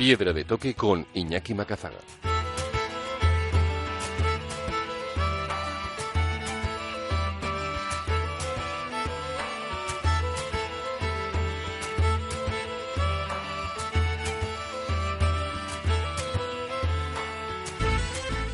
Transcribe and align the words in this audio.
Piedra 0.00 0.32
de 0.32 0.46
toque 0.46 0.72
con 0.72 1.06
Iñaki 1.12 1.52
Macazaga. 1.52 1.98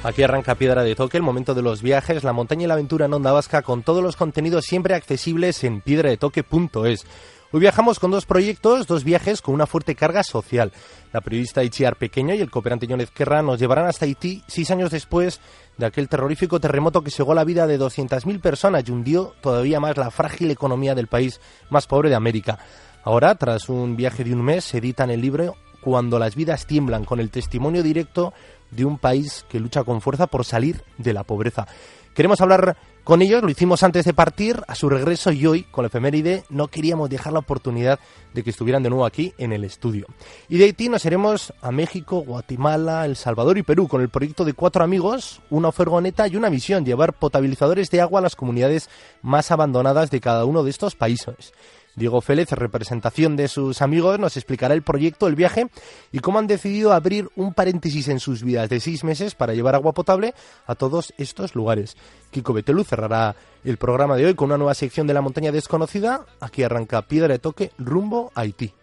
Aquí 0.03 0.23
arranca 0.25 0.57
Piedra 0.57 0.83
de 0.83 0.97
Toque, 0.97 1.17
el 1.17 1.23
momento 1.23 1.55
de 1.55 1.63
los 1.63 1.81
viajes, 1.81 2.25
la 2.25 2.33
montaña 2.33 2.65
y 2.65 2.67
la 2.67 2.75
aventura 2.75 3.07
en 3.07 3.15
Onda 3.15 3.31
Vasca, 3.31 3.63
con 3.63 3.85
todos 3.85 4.03
los 4.03 4.17
contenidos 4.17 4.65
siempre 4.65 4.95
accesibles 4.95 5.63
en 5.63 5.81
piedradetoque.es. 5.81 7.07
Hoy 7.53 7.61
viajamos 7.61 8.01
con 8.01 8.11
dos 8.11 8.27
proyectos, 8.27 8.89
dos 8.89 9.05
viajes 9.05 9.41
con 9.41 9.55
una 9.55 9.67
fuerte 9.67 9.95
carga 9.95 10.25
social. 10.25 10.73
La 11.13 11.21
periodista 11.21 11.63
Itziar 11.63 11.95
Pequeño 11.95 12.35
y 12.35 12.41
el 12.41 12.51
cooperante 12.51 12.89
John 12.91 13.01
Ezquerra 13.01 13.41
nos 13.41 13.61
llevarán 13.61 13.87
hasta 13.87 14.05
Haití 14.05 14.43
seis 14.49 14.69
años 14.73 14.91
después 14.91 15.41
de 15.79 15.87
aquel 15.87 16.09
terrorífico 16.09 16.59
terremoto 16.59 17.03
que 17.03 17.13
cegó 17.13 17.35
la 17.35 17.45
vida 17.45 17.69
de 17.69 17.79
200.000 17.79 18.41
personas 18.41 18.83
y 18.87 18.91
hundió 18.91 19.33
todavía 19.41 19.79
más 19.79 19.97
la 19.97 20.11
frágil 20.11 20.51
economía 20.51 20.97
del 20.97 21.07
país 21.07 21.41
más 21.71 21.87
pobre 21.87 22.09
de 22.09 22.17
América. 22.17 22.59
Ahora, 23.05 23.37
tras 23.37 23.69
un 23.69 23.95
viaje 23.95 24.25
de 24.25 24.33
un 24.33 24.43
mes, 24.43 24.65
se 24.65 24.79
editan 24.79 25.11
el 25.11 25.21
libro 25.21 25.55
Cuando 25.81 26.19
las 26.19 26.35
vidas 26.35 26.67
tiemblan, 26.67 27.05
con 27.05 27.21
el 27.21 27.31
testimonio 27.31 27.85
directo 27.85 28.35
de 28.77 28.85
un 28.85 28.99
país 28.99 29.45
que 29.49 29.59
lucha 29.59 29.83
con 29.83 30.01
fuerza 30.01 30.27
por 30.27 30.45
salir 30.45 30.83
de 30.99 31.13
la 31.13 31.25
pobreza. 31.25 31.67
Queremos 32.15 32.41
hablar 32.41 32.77
con 33.05 33.23
ellos, 33.23 33.43
lo 33.43 33.51
hicimos 33.51 33.83
antes 33.83 34.05
de 34.05 34.15
partir, 34.15 34.61
a 34.67 34.75
su 34.75 34.89
regreso 34.89 35.31
y 35.31 35.47
hoy, 35.47 35.65
con 35.65 35.85
la 35.85 35.89
efeméride, 35.89 36.45
no 36.49 36.69
queríamos 36.69 37.11
dejar 37.11 37.33
la 37.33 37.39
oportunidad 37.39 38.01
de 38.35 38.43
que 38.43 38.51
estuvieran 38.51 38.83
de 38.83 38.89
nuevo 38.89 39.07
aquí 39.07 39.35
en 39.39 39.53
el 39.53 39.65
estudio. 39.65 40.07
Y 40.49 40.59
de 40.59 40.65
Haití 40.65 40.89
nos 40.89 41.05
iremos 41.05 41.53
a 41.61 41.71
México, 41.71 42.25
Guatemala, 42.27 43.05
El 43.05 43.17
Salvador 43.17 43.59
y 43.59 43.63
Perú 43.63 43.87
con 43.87 44.01
el 44.01 44.09
proyecto 44.09 44.45
de 44.45 44.55
cuatro 44.55 44.83
amigos, 44.83 45.41
una 45.51 45.73
furgoneta 45.73 46.27
y 46.27 46.37
una 46.37 46.51
misión, 46.51 46.85
llevar 46.85 47.13
potabilizadores 47.13 47.91
de 47.91 48.01
agua 48.01 48.21
a 48.21 48.23
las 48.23 48.35
comunidades 48.35 48.89
más 49.23 49.51
abandonadas 49.51 50.11
de 50.11 50.21
cada 50.21 50.45
uno 50.45 50.65
de 50.65 50.71
estos 50.71 50.97
países. 50.97 51.53
Diego 51.97 52.21
Félez, 52.21 52.53
representación 52.53 53.37
de 53.37 53.49
sus 53.49 53.81
amigos, 53.81 54.19
nos 54.19 54.37
explicará 54.37 54.75
el 54.75 54.83
proyecto, 54.83 55.27
el 55.27 55.35
viaje 55.35 55.69
y 56.13 56.21
cómo 56.21 56.39
han 56.39 56.47
decidido 56.47 56.93
abrir 56.93 57.31
un 57.37 57.55
paréntesis 57.55 58.09
en 58.09 58.21
sus 58.21 58.43
vidas 58.43 58.69
de 58.69 58.81
seis 58.81 59.03
meses 59.03 59.35
para 59.35 59.55
llevar 59.55 59.75
agua 59.75 59.95
potable 59.95 60.35
a 60.67 60.75
todos 60.75 61.15
estos 61.17 61.55
lugares. 61.55 61.97
Kiko 62.31 62.53
Betelú 62.53 62.85
cerrará 62.85 63.35
el 63.65 63.79
programa 63.79 64.17
de 64.17 64.27
hoy 64.27 64.35
con 64.35 64.47
una 64.47 64.59
nueva 64.59 64.75
sección 64.75 65.07
de 65.07 65.15
la 65.15 65.23
montaña 65.23 65.53
desconocida. 65.53 66.27
Aquí 66.41 66.63
arranca 66.63 67.03
Piedra 67.03 67.33
de 67.33 67.39
Toque 67.39 67.73
rumbo 67.79 68.31
a 68.35 68.43
Haití. 68.43 68.75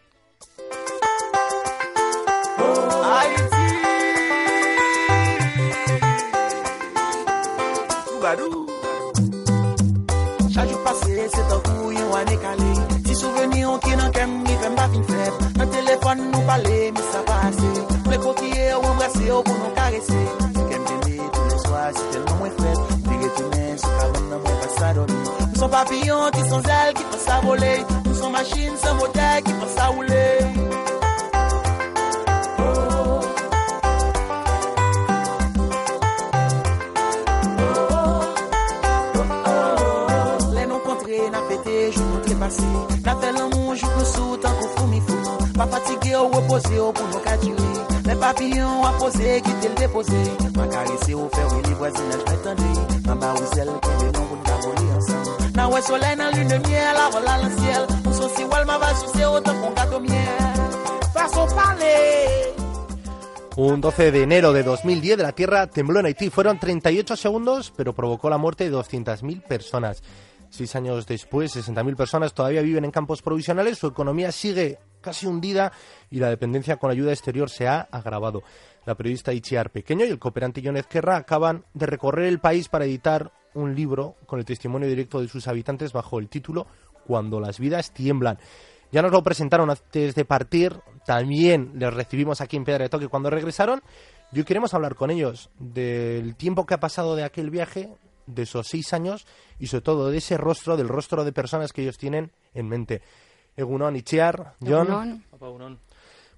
Ti 13.13 13.19
souveni 13.19 13.61
ki 13.83 13.93
nan 13.99 14.11
kem 14.11 14.31
mi 14.43 14.53
fem 14.61 14.75
ba 14.77 14.85
fin 14.91 15.03
feb 15.09 15.33
Nan 15.57 15.67
telefon 15.73 16.17
nou 16.31 16.41
pale 16.47 16.79
mi 16.95 17.03
sa 17.11 17.19
pase 17.27 17.69
kokiye 18.23 18.65
ou 18.77 18.87
embrase 18.91 19.25
ou 19.35 19.43
pou 19.45 19.57
nou 19.59 19.71
karese 19.77 20.21
kem 20.69 20.81
teme 20.87 21.17
tou 21.35 21.45
le 21.51 21.57
swa 21.65 21.83
si 21.97 22.07
telman 22.15 22.39
mwen 22.39 22.53
feb 22.61 22.79
Pi 23.05 23.19
retounen 23.21 23.77
sou 23.83 24.25
nan 24.31 24.39
mwen 24.41 24.57
son 25.59 25.69
papillon 25.75 26.33
ti 26.33 26.41
son 26.49 26.65
zel 26.69 26.89
ki 26.97 27.05
pasa 27.13 27.39
vole 27.45 27.73
Nou 28.07 28.15
son 28.23 28.31
machine 28.39 28.75
son 28.81 28.93
moteur 29.03 29.37
ki 29.45 29.53
pasa 29.61 29.91
oule 29.93 30.25
Le 42.93 43.02
de 61.77 62.53
Un 63.55 63.81
12 63.81 64.11
de 64.11 64.23
enero 64.23 64.51
de 64.51 64.63
2010 64.63 65.19
la 65.19 65.31
Tierra 65.31 65.67
tembló 65.67 65.99
en 65.99 66.07
Haití. 66.07 66.31
Fueron 66.31 66.59
38 66.59 67.15
segundos, 67.15 67.71
pero 67.75 67.93
provocó 67.93 68.29
la 68.29 68.39
muerte 68.39 68.69
de 68.69 68.75
200.000 68.75 69.43
personas. 69.43 70.01
Seis 70.53 70.75
años 70.75 71.07
después, 71.07 71.55
60.000 71.55 71.95
personas 71.95 72.31
todavía 72.31 72.61
viven 72.61 72.85
en 72.85 72.91
campos 72.91 73.23
provisionales, 73.23 73.79
su 73.79 73.87
economía 73.87 74.31
sigue 74.31 74.77
casi 75.01 75.25
hundida 75.25 75.71
y 76.11 76.19
la 76.19 76.29
dependencia 76.29 76.77
con 76.77 76.91
ayuda 76.91 77.11
exterior 77.11 77.49
se 77.49 77.67
ha 77.67 77.79
agravado. 77.91 78.43
La 78.85 78.93
periodista 78.93 79.33
Itziar 79.33 79.71
Pequeño 79.71 80.05
y 80.05 80.09
el 80.09 80.19
cooperante 80.19 80.61
John 80.63 80.77
Ezquerra 80.77 81.17
acaban 81.17 81.65
de 81.73 81.87
recorrer 81.87 82.27
el 82.27 82.37
país 82.37 82.69
para 82.69 82.85
editar 82.85 83.31
un 83.55 83.73
libro 83.73 84.15
con 84.27 84.37
el 84.37 84.45
testimonio 84.45 84.87
directo 84.87 85.19
de 85.19 85.27
sus 85.27 85.47
habitantes 85.47 85.91
bajo 85.91 86.19
el 86.19 86.29
título 86.29 86.67
Cuando 87.07 87.39
las 87.39 87.57
vidas 87.57 87.91
tiemblan. 87.91 88.37
Ya 88.91 89.01
nos 89.01 89.11
lo 89.11 89.23
presentaron 89.23 89.71
antes 89.71 90.13
de 90.13 90.23
partir, 90.23 90.79
también 91.03 91.71
les 91.79 91.91
recibimos 91.91 92.41
aquí 92.41 92.57
en 92.57 92.63
Piedra 92.63 92.83
de 92.83 92.89
Toque 92.89 93.07
cuando 93.07 93.31
regresaron. 93.31 93.81
Y 94.31 94.37
hoy 94.37 94.45
queremos 94.45 94.75
hablar 94.75 94.93
con 94.93 95.09
ellos 95.09 95.49
del 95.57 96.35
tiempo 96.35 96.67
que 96.67 96.75
ha 96.75 96.79
pasado 96.79 97.15
de 97.15 97.23
aquel 97.23 97.49
viaje, 97.49 97.89
de 98.25 98.43
esos 98.43 98.67
seis 98.67 98.93
años 98.93 99.25
y 99.59 99.67
sobre 99.67 99.81
todo 99.81 100.09
de 100.09 100.17
ese 100.17 100.37
rostro, 100.37 100.77
del 100.77 100.87
rostro 100.87 101.23
de 101.23 101.31
personas 101.31 101.73
que 101.73 101.81
ellos 101.83 101.97
tienen 101.97 102.31
en 102.53 102.67
mente. 102.67 103.01
Egunon, 103.55 103.95
Itziar, 103.95 104.55
John. 104.59 105.23
Egunon. 105.31 105.79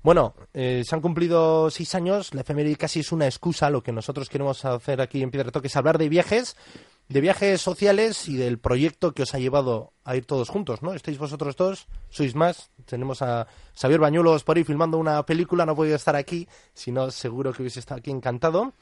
Bueno, 0.05 0.35
eh, 0.53 0.83
se 0.85 0.93
han 0.93 1.01
cumplido 1.01 1.71
seis 1.71 1.95
años, 1.95 2.35
la 2.35 2.41
efeméride 2.41 2.75
casi 2.75 2.99
es 2.99 3.11
una 3.11 3.25
excusa, 3.25 3.71
lo 3.71 3.81
que 3.81 3.91
nosotros 3.91 4.29
queremos 4.29 4.63
hacer 4.63 5.01
aquí 5.01 5.23
en 5.23 5.31
Piedra 5.31 5.45
de 5.47 5.51
Toque 5.51 5.65
es 5.65 5.75
hablar 5.75 5.97
de 5.97 6.09
viajes, 6.09 6.55
de 7.09 7.21
viajes 7.21 7.59
sociales 7.59 8.27
y 8.29 8.35
del 8.35 8.59
proyecto 8.59 9.13
que 9.15 9.23
os 9.23 9.33
ha 9.33 9.39
llevado 9.39 9.93
a 10.03 10.15
ir 10.15 10.25
todos 10.25 10.49
juntos, 10.49 10.83
¿no? 10.83 10.93
Estáis 10.93 11.17
vosotros 11.17 11.55
dos, 11.55 11.87
sois 12.09 12.35
más, 12.35 12.69
tenemos 12.85 13.23
a 13.23 13.47
Xavier 13.73 13.99
Bañuelos 13.99 14.43
por 14.43 14.57
ahí 14.57 14.63
filmando 14.63 14.99
una 14.99 15.25
película, 15.25 15.65
no 15.65 15.71
ha 15.71 15.75
podido 15.75 15.95
estar 15.95 16.15
aquí, 16.15 16.47
si 16.75 16.91
no 16.91 17.09
seguro 17.09 17.51
que 17.51 17.63
hubiese 17.63 17.79
estado 17.79 17.97
aquí 17.97 18.11
encantado. 18.11 18.73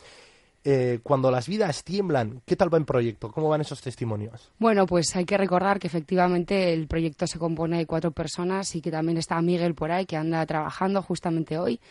Eh, 0.65 0.99
cuando 1.03 1.29
las 1.29 1.47
vidas 1.49 1.83
tiemblan, 1.83 2.41
¿qué 2.45 2.55
tal 2.55 2.73
va 2.73 2.77
el 2.77 2.85
proyecto? 2.85 3.31
¿Cómo 3.31 3.49
van 3.49 3.59
esos 3.59 3.81
testimonios? 3.81 4.49
Bueno, 4.59 4.85
pues 4.85 5.13
hay 5.15 5.25
que 5.25 5.37
recordar 5.37 5.77
que 5.77 5.87
efectivamente 5.87 6.73
el 6.73 6.87
proyecto 6.87 7.27
se 7.27 7.37
compone 7.37 7.79
de 7.79 7.85
cuatro 7.85 8.11
personas 8.11 8.73
y 8.75 8.81
que 8.81 8.89
también 8.89 9.17
está 9.17 9.41
Miguel 9.41 9.75
por 9.75 9.91
ahí, 9.91 10.05
que 10.05 10.15
anda 10.15 10.45
trabajando 10.45 11.01
justamente 11.01 11.57
hoy. 11.57 11.81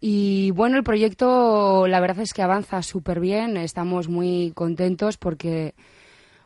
Y 0.00 0.50
bueno, 0.50 0.76
el 0.76 0.82
proyecto 0.82 1.86
la 1.86 2.00
verdad 2.00 2.20
es 2.20 2.32
que 2.34 2.42
avanza 2.42 2.82
súper 2.82 3.20
bien, 3.20 3.56
estamos 3.56 4.08
muy 4.08 4.52
contentos 4.54 5.16
porque, 5.16 5.74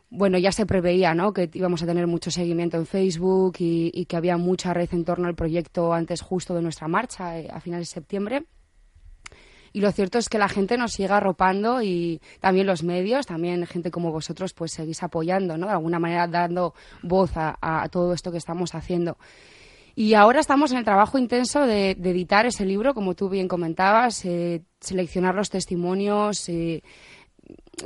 bueno, 0.09 0.37
ya 0.37 0.53
se 0.53 0.65
preveía, 0.65 1.13
¿no? 1.13 1.33
Que 1.33 1.49
íbamos 1.53 1.83
a 1.83 1.85
tener 1.85 2.07
mucho 2.07 2.31
seguimiento 2.31 2.77
en 2.77 2.85
Facebook 2.85 3.55
y, 3.59 4.05
que 4.05 4.15
había 4.17 4.37
mucha 4.37 4.73
red 4.73 4.89
en 4.93 5.03
torno 5.03 5.27
al 5.27 5.35
proyecto 5.35 5.93
antes 5.93 6.21
justo 6.21 6.53
de 6.53 6.61
nuestra 6.61 6.87
marcha, 6.87 7.39
eh, 7.39 7.49
a 7.51 7.59
finales 7.59 7.89
de 7.89 7.93
septiembre. 7.93 8.45
Y 9.75 9.81
lo 9.81 9.91
cierto 9.91 10.17
es 10.19 10.29
que 10.29 10.37
la 10.37 10.47
gente 10.47 10.77
nos 10.77 10.93
sigue 10.93 11.11
arropando 11.11 11.81
y 11.81 12.21
también 12.39 12.65
los 12.65 12.81
medios, 12.81 13.25
también 13.25 13.67
gente 13.67 13.91
como 13.91 14.09
vosotros, 14.09 14.53
pues 14.53 14.71
seguís 14.71 15.03
apoyando, 15.03 15.57
¿no? 15.57 15.65
De 15.65 15.73
alguna 15.73 15.99
manera 15.99 16.27
dando 16.27 16.73
voz 17.03 17.31
a, 17.35 17.85
todo 17.91 18.13
esto 18.13 18.31
que 18.31 18.37
estamos 18.37 18.73
haciendo. 18.73 19.17
Y 19.93 20.13
ahora 20.13 20.39
estamos 20.39 20.71
en 20.71 20.77
el 20.77 20.85
trabajo 20.85 21.17
intenso 21.17 21.65
de, 21.65 21.91
editar 21.91 22.45
ese 22.45 22.63
libro, 22.63 22.93
como 22.93 23.15
tú 23.15 23.27
bien 23.27 23.49
comentabas, 23.49 24.23
eh, 24.23 24.61
seleccionar 24.79 25.35
los 25.35 25.49
testimonios, 25.49 26.47
eh, 26.47 26.81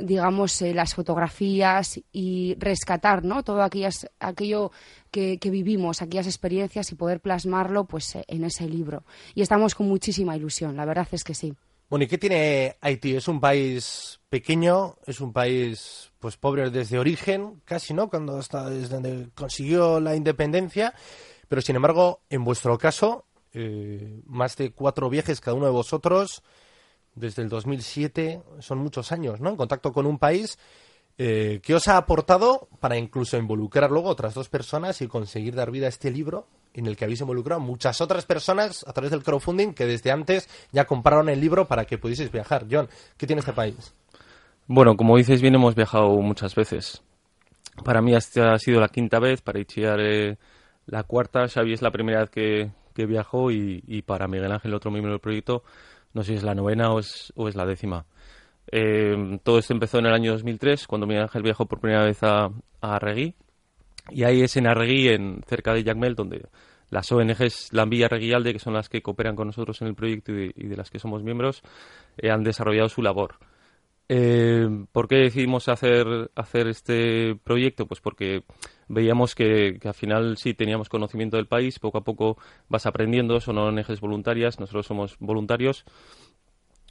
digamos, 0.00 0.62
eh, 0.62 0.72
las 0.72 0.94
fotografías 0.94 2.00
y 2.12 2.54
rescatar 2.60 3.24
¿no? 3.24 3.42
todo 3.42 3.62
aquellas, 3.62 4.08
aquello 4.20 4.70
que, 5.10 5.38
que, 5.38 5.50
vivimos, 5.50 6.02
aquellas 6.02 6.28
experiencias 6.28 6.92
y 6.92 6.94
poder 6.94 7.18
plasmarlo 7.18 7.86
pues, 7.86 8.16
en 8.28 8.44
ese 8.44 8.68
libro. 8.68 9.02
Y 9.34 9.42
estamos 9.42 9.74
con 9.74 9.88
muchísima 9.88 10.36
ilusión, 10.36 10.76
la 10.76 10.84
verdad 10.84 11.08
es 11.10 11.24
que 11.24 11.34
sí. 11.34 11.52
Bueno, 11.90 12.04
¿y 12.04 12.06
qué 12.06 12.18
tiene 12.18 12.76
Haití? 12.82 13.16
Es 13.16 13.26
un 13.26 13.40
país 13.40 14.20
pequeño, 14.28 14.96
es 15.06 15.20
un 15.20 15.32
país 15.32 16.12
pues 16.20 16.36
pobre 16.36 16.70
desde 16.70 17.00
origen, 17.00 17.62
casi, 17.64 17.94
¿no? 17.94 18.08
Cuando 18.08 18.38
hasta 18.38 18.70
desde 18.70 18.94
donde 18.94 19.30
consiguió 19.34 19.98
la 19.98 20.14
independencia, 20.14 20.94
pero 21.48 21.60
sin 21.60 21.74
embargo, 21.74 22.20
en 22.30 22.44
vuestro 22.44 22.78
caso, 22.78 23.24
eh, 23.52 24.22
más 24.26 24.56
de 24.56 24.70
cuatro 24.70 25.10
viajes 25.10 25.40
cada 25.40 25.56
uno 25.56 25.66
de 25.66 25.72
vosotros 25.72 26.44
desde 27.16 27.42
el 27.42 27.48
2007, 27.48 28.40
son 28.60 28.78
muchos 28.78 29.10
años, 29.10 29.40
¿no? 29.40 29.50
En 29.50 29.56
contacto 29.56 29.92
con 29.92 30.06
un 30.06 30.20
país 30.20 30.60
eh, 31.18 31.58
que 31.60 31.74
os 31.74 31.88
ha 31.88 31.96
aportado 31.96 32.68
para 32.78 32.98
incluso 32.98 33.36
involucrar 33.36 33.90
luego 33.90 34.10
otras 34.10 34.34
dos 34.34 34.48
personas 34.48 35.02
y 35.02 35.08
conseguir 35.08 35.56
dar 35.56 35.72
vida 35.72 35.86
a 35.86 35.88
este 35.88 36.12
libro 36.12 36.46
en 36.74 36.86
el 36.86 36.96
que 36.96 37.04
habéis 37.04 37.20
involucrado 37.20 37.60
muchas 37.60 38.00
otras 38.00 38.26
personas 38.26 38.84
a 38.86 38.92
través 38.92 39.10
del 39.10 39.22
crowdfunding 39.22 39.72
que 39.72 39.86
desde 39.86 40.10
antes 40.10 40.48
ya 40.72 40.84
compraron 40.84 41.28
el 41.28 41.40
libro 41.40 41.66
para 41.66 41.84
que 41.84 41.98
pudieseis 41.98 42.30
viajar. 42.30 42.66
John, 42.70 42.88
¿qué 43.16 43.26
tiene 43.26 43.40
este 43.40 43.52
país? 43.52 43.94
Bueno, 44.66 44.96
como 44.96 45.16
dices 45.16 45.42
bien, 45.42 45.54
hemos 45.56 45.74
viajado 45.74 46.10
muchas 46.20 46.54
veces. 46.54 47.02
Para 47.84 48.02
mí 48.02 48.14
esta 48.14 48.52
ha 48.52 48.58
sido 48.58 48.80
la 48.80 48.88
quinta 48.88 49.18
vez, 49.18 49.42
para 49.42 49.58
Ichiar 49.58 50.00
eh, 50.00 50.38
la 50.86 51.02
cuarta, 51.02 51.48
Xavi 51.48 51.72
es 51.72 51.82
la 51.82 51.90
primera 51.90 52.20
vez 52.20 52.30
que, 52.30 52.70
viajó 53.06 53.50
y, 53.50 54.02
para 54.02 54.28
Miguel 54.28 54.52
Ángel, 54.52 54.74
otro 54.74 54.90
miembro 54.90 55.12
del 55.12 55.20
proyecto, 55.20 55.64
no 56.12 56.22
sé 56.22 56.32
si 56.32 56.34
es 56.34 56.42
la 56.42 56.54
novena 56.54 56.92
o 56.92 56.98
es, 56.98 57.32
o 57.34 57.48
es 57.48 57.56
la 57.56 57.64
décima. 57.64 58.04
Eh, 58.70 59.40
todo 59.42 59.58
esto 59.58 59.72
empezó 59.72 59.98
en 60.00 60.06
el 60.06 60.12
año 60.12 60.32
2003, 60.32 60.86
cuando 60.86 61.06
Miguel 61.06 61.22
Ángel 61.22 61.42
viajó 61.42 61.64
por 61.64 61.80
primera 61.80 62.04
vez 62.04 62.22
a, 62.22 62.50
a 62.82 62.96
Arregui. 62.96 63.34
Y 64.08 64.24
ahí 64.24 64.42
es 64.42 64.56
en 64.56 64.66
Arregui, 64.66 65.08
en, 65.08 65.42
cerca 65.46 65.74
de 65.74 65.84
Yagmel, 65.84 66.14
donde 66.14 66.46
las 66.90 67.10
ONGs 67.12 67.72
Lambilla 67.72 68.08
Reguialde, 68.08 68.52
que 68.52 68.58
son 68.58 68.74
las 68.74 68.88
que 68.88 69.02
cooperan 69.02 69.36
con 69.36 69.46
nosotros 69.46 69.80
en 69.80 69.88
el 69.88 69.94
proyecto 69.94 70.32
y 70.32 70.52
de, 70.52 70.76
las 70.76 70.90
que 70.90 70.98
somos 70.98 71.22
miembros, 71.22 71.62
eh, 72.18 72.30
han 72.30 72.42
desarrollado 72.42 72.88
su 72.88 73.02
labor. 73.02 73.36
Eh, 74.08 74.68
¿Por 74.90 75.06
qué 75.06 75.16
decidimos 75.16 75.68
hacer, 75.68 76.32
hacer 76.34 76.66
este 76.66 77.36
proyecto? 77.36 77.86
Pues 77.86 78.00
porque 78.00 78.42
veíamos 78.88 79.36
que, 79.36 79.78
al 79.84 79.94
final 79.94 80.36
sí 80.36 80.52
teníamos 80.52 80.88
conocimiento 80.88 81.36
del 81.36 81.46
país, 81.46 81.78
poco 81.78 81.98
a 81.98 82.04
poco 82.04 82.36
vas 82.68 82.86
aprendiendo, 82.86 83.40
son 83.40 83.58
ONGs 83.58 84.00
voluntarias, 84.00 84.58
nosotros 84.58 84.86
somos 84.86 85.16
voluntarios, 85.20 85.84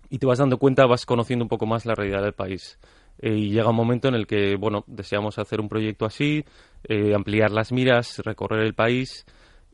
y 0.10 0.18
te 0.20 0.26
vas 0.26 0.40
dando 0.40 0.60
cuenta, 0.60 0.86
vas 0.86 1.06
conociendo 1.06 1.44
un 1.44 1.50
poco 1.50 1.66
más 1.66 1.86
la 1.86 1.94
realidad 1.94 2.24
del 2.24 2.34
país. 2.34 2.80
Eh, 3.20 3.36
y 3.36 3.50
llega 3.50 3.70
un 3.70 3.76
momento 3.76 4.08
en 4.08 4.16
el 4.16 4.26
que, 4.26 4.56
bueno, 4.56 4.84
deseamos 4.88 5.38
hacer 5.40 5.60
un 5.60 5.70
proyecto 5.70 6.06
así, 6.06 6.46
eh, 6.84 7.14
ampliar 7.14 7.52
las 7.52 7.72
miras, 7.72 8.20
recorrer 8.20 8.62
el 8.66 8.74
país 8.74 9.26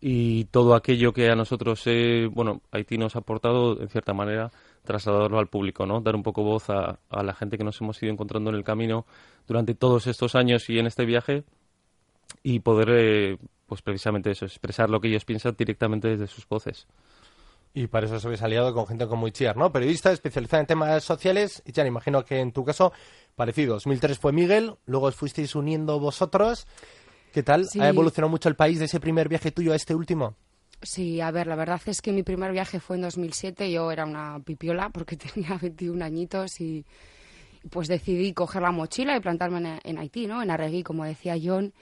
y 0.02 0.46
todo 0.46 0.76
aquello 0.76 1.14
que 1.14 1.30
a 1.30 1.36
nosotros, 1.36 1.82
eh, 1.86 2.28
bueno, 2.32 2.62
Haití 2.72 2.98
nos 2.98 3.16
ha 3.16 3.20
aportado, 3.20 3.82
en 3.82 3.90
cierta 3.90 4.14
manera, 4.14 4.52
trasladarlo 4.84 5.40
al 5.40 5.48
público, 5.48 5.86
¿no? 5.86 6.02
Dar 6.02 6.16
un 6.16 6.24
poco 6.24 6.44
voz 6.44 6.70
a, 6.70 7.00
a 7.10 7.24
la 7.24 7.34
gente 7.34 7.58
que 7.58 7.64
nos 7.64 7.80
hemos 7.82 8.02
ido 8.04 8.12
encontrando 8.12 8.50
en 8.50 8.56
el 8.56 8.64
camino 8.64 9.06
durante 9.48 9.74
todos 9.76 10.08
estos 10.08 10.36
años 10.36 10.70
y 10.70 10.80
en 10.80 10.88
este 10.88 11.06
viaje 11.06 11.44
y 12.44 12.60
poder, 12.60 12.90
eh, 12.92 13.38
pues 13.66 13.82
precisamente 13.82 14.32
eso, 14.32 14.46
expresar 14.46 14.90
lo 14.90 15.00
que 15.02 15.08
ellos 15.08 15.26
piensan 15.26 15.56
directamente 15.58 16.10
desde 16.10 16.28
sus 16.28 16.48
voces. 16.48 16.88
Y 17.76 17.88
para 17.88 18.06
eso 18.06 18.16
os 18.16 18.26
habéis 18.26 18.42
aliado 18.42 18.74
con 18.74 18.88
gente 18.88 19.06
como 19.06 19.28
Itziar, 19.28 19.58
¿no? 19.58 19.70
Periodista 19.70 20.10
especializada 20.14 20.62
en 20.62 20.68
temas 20.68 21.04
sociales. 21.04 21.62
Y 21.66 21.74
ya 21.74 21.86
imagino 21.86 22.24
que 22.24 22.40
en 22.40 22.54
tu 22.54 22.64
caso, 22.64 22.94
parecido. 23.36 23.74
2003 23.74 24.18
fue 24.18 24.32
Miguel, 24.32 24.76
luego 24.86 25.08
os 25.08 25.16
fuisteis 25.16 25.54
uniendo 25.56 26.00
vosotros. 26.00 26.68
¿Qué 27.34 27.44
tal? 27.44 27.68
¿Ha 27.78 27.90
evolucionado 27.90 28.30
mucho 28.30 28.48
el 28.48 28.56
país 28.56 28.80
de 28.80 28.86
ese 28.86 29.02
primer 29.02 29.28
viaje 29.28 29.52
tuyo 29.52 29.74
a 29.74 29.76
este 29.76 29.94
último? 29.94 30.38
Sí, 30.82 31.20
a 31.20 31.32
ver, 31.32 31.48
la 31.48 31.58
verdad 31.58 31.82
es 31.86 32.02
que 32.02 32.14
mi 32.14 32.24
primer 32.24 32.54
viaje 32.54 32.80
fue 32.80 32.96
en 32.96 33.02
2007. 33.02 33.70
Yo 33.70 33.92
era 33.92 34.06
una 34.06 34.40
pipiola 34.40 34.90
porque 34.90 35.18
tenía 35.34 35.58
21 35.62 36.06
añitos 36.06 36.62
y 36.62 36.86
pues 37.70 37.90
decidí 37.90 38.32
coger 38.32 38.62
la 38.62 38.72
mochila 38.72 39.18
y 39.18 39.20
plantarme 39.20 39.58
en, 39.58 39.80
en 39.84 39.98
Haití, 39.98 40.28
¿no? 40.28 40.42
En 40.42 40.50
Arregui, 40.50 40.82
como 40.84 41.04
decía 41.04 41.36
John. 41.44 41.74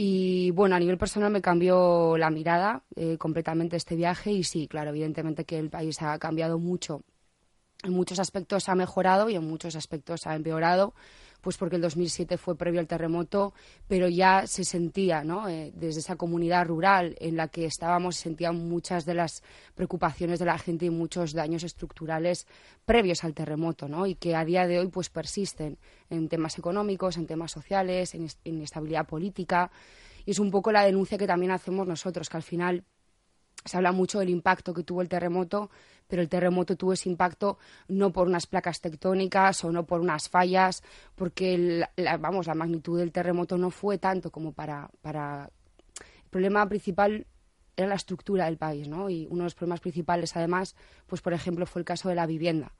Y 0.00 0.52
bueno, 0.52 0.76
a 0.76 0.78
nivel 0.78 0.96
personal 0.96 1.32
me 1.32 1.42
cambió 1.42 2.16
la 2.18 2.30
mirada 2.30 2.84
eh, 2.94 3.18
completamente 3.18 3.76
este 3.76 3.96
viaje 3.96 4.30
y 4.30 4.44
sí, 4.44 4.68
claro, 4.68 4.90
evidentemente 4.90 5.44
que 5.44 5.58
el 5.58 5.70
país 5.70 6.00
ha 6.02 6.16
cambiado 6.20 6.60
mucho. 6.60 7.02
En 7.82 7.94
muchos 7.94 8.20
aspectos 8.20 8.68
ha 8.68 8.76
mejorado 8.76 9.28
y 9.28 9.34
en 9.34 9.42
muchos 9.42 9.74
aspectos 9.74 10.28
ha 10.28 10.36
empeorado 10.36 10.94
pues 11.40 11.56
porque 11.56 11.76
el 11.76 11.82
2007 11.82 12.36
fue 12.36 12.56
previo 12.56 12.80
al 12.80 12.86
terremoto, 12.86 13.52
pero 13.86 14.08
ya 14.08 14.46
se 14.46 14.64
sentía, 14.64 15.22
¿no? 15.24 15.48
Eh, 15.48 15.72
desde 15.74 16.00
esa 16.00 16.16
comunidad 16.16 16.66
rural 16.66 17.16
en 17.20 17.36
la 17.36 17.48
que 17.48 17.64
estábamos, 17.64 18.16
se 18.16 18.24
sentían 18.24 18.68
muchas 18.68 19.04
de 19.04 19.14
las 19.14 19.42
preocupaciones 19.74 20.38
de 20.38 20.44
la 20.44 20.58
gente 20.58 20.86
y 20.86 20.90
muchos 20.90 21.32
daños 21.32 21.62
estructurales 21.62 22.46
previos 22.84 23.24
al 23.24 23.34
terremoto, 23.34 23.88
¿no? 23.88 24.06
Y 24.06 24.14
que 24.14 24.34
a 24.34 24.44
día 24.44 24.66
de 24.66 24.80
hoy 24.80 24.88
pues 24.88 25.10
persisten 25.10 25.78
en 26.10 26.28
temas 26.28 26.58
económicos, 26.58 27.16
en 27.16 27.26
temas 27.26 27.52
sociales, 27.52 28.14
en 28.14 28.28
inestabilidad 28.44 29.06
política. 29.06 29.70
Y 30.26 30.32
es 30.32 30.38
un 30.38 30.50
poco 30.50 30.72
la 30.72 30.84
denuncia 30.84 31.18
que 31.18 31.26
también 31.26 31.52
hacemos 31.52 31.86
nosotros, 31.86 32.28
que 32.28 32.36
al 32.36 32.42
final 32.42 32.84
se 33.68 33.76
habla 33.76 33.92
mucho 33.92 34.18
del 34.18 34.30
impacto 34.30 34.74
que 34.74 34.82
tuvo 34.82 35.02
el 35.02 35.08
terremoto, 35.08 35.70
pero 36.08 36.22
el 36.22 36.28
terremoto 36.28 36.76
tuvo 36.76 36.94
ese 36.94 37.08
impacto 37.08 37.58
no 37.88 38.10
por 38.12 38.26
unas 38.26 38.46
placas 38.46 38.80
tectónicas 38.80 39.62
o 39.64 39.70
no 39.70 39.84
por 39.84 40.00
unas 40.00 40.28
fallas, 40.28 40.82
porque 41.14 41.86
la, 41.96 42.16
vamos, 42.16 42.46
la 42.46 42.54
magnitud 42.54 42.98
del 42.98 43.12
terremoto 43.12 43.56
no 43.58 43.70
fue 43.70 43.98
tanto 43.98 44.30
como 44.30 44.52
para, 44.52 44.90
para... 45.02 45.50
El 46.00 46.30
problema 46.30 46.68
principal 46.68 47.26
era 47.76 47.88
la 47.88 47.94
estructura 47.94 48.46
del 48.46 48.58
país, 48.58 48.88
¿no? 48.88 49.08
Y 49.08 49.26
uno 49.30 49.38
de 49.38 49.44
los 49.44 49.54
problemas 49.54 49.80
principales, 49.80 50.36
además, 50.36 50.74
pues 51.06 51.22
por 51.22 51.32
ejemplo, 51.32 51.64
fue 51.66 51.80
el 51.80 51.86
caso 51.86 52.08
de 52.08 52.14
la 52.14 52.26
vivienda 52.26 52.72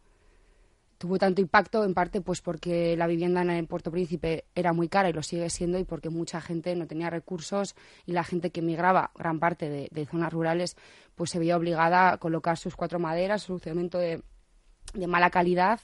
tuvo 0.98 1.16
tanto 1.16 1.40
impacto 1.40 1.84
en 1.84 1.94
parte 1.94 2.20
pues 2.20 2.42
porque 2.42 2.96
la 2.96 3.06
vivienda 3.06 3.42
en 3.42 3.66
Puerto 3.66 3.90
Príncipe 3.90 4.44
era 4.54 4.72
muy 4.72 4.88
cara 4.88 5.08
y 5.08 5.12
lo 5.12 5.22
sigue 5.22 5.48
siendo 5.48 5.78
y 5.78 5.84
porque 5.84 6.10
mucha 6.10 6.40
gente 6.40 6.74
no 6.74 6.88
tenía 6.88 7.08
recursos 7.08 7.76
y 8.04 8.12
la 8.12 8.24
gente 8.24 8.50
que 8.50 8.60
emigraba 8.60 9.12
gran 9.14 9.38
parte 9.38 9.68
de, 9.68 10.06
zonas 10.06 10.32
rurales 10.32 10.76
pues 11.14 11.30
se 11.30 11.38
veía 11.38 11.56
obligada 11.56 12.12
a 12.12 12.18
colocar 12.18 12.58
sus 12.58 12.74
cuatro 12.74 12.98
maderas, 12.98 13.42
su 13.42 13.60
cemento 13.60 13.98
de, 13.98 14.22
mala 15.06 15.30
calidad 15.30 15.80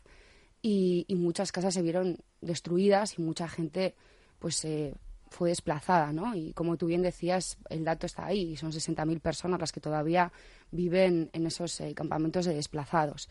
y, 0.61 1.06
muchas 1.11 1.52
casas 1.52 1.75
se 1.75 1.82
vieron 1.82 2.19
destruidas 2.40 3.18
y 3.18 3.23
mucha 3.23 3.49
gente 3.49 3.94
pues 4.40 4.64
eh, 4.64 4.94
fue 5.35 5.50
desplazada, 5.50 6.12
¿no? 6.12 6.35
Y 6.35 6.53
como 6.53 6.76
tú 6.76 6.87
bien 6.87 7.03
decías, 7.03 7.59
el 7.69 7.85
dato 7.85 8.07
está 8.07 8.26
ahí 8.26 8.53
y 8.53 8.57
son 8.57 8.71
60.000 8.73 9.21
personas 9.21 9.61
las 9.61 9.73
que 9.73 9.81
todavía 9.81 10.33
viven 10.71 11.29
en 11.33 11.47
esos 11.47 11.81
eh, 11.81 11.93
campamentos 11.95 12.47
de 12.47 12.55
desplazados. 12.55 13.29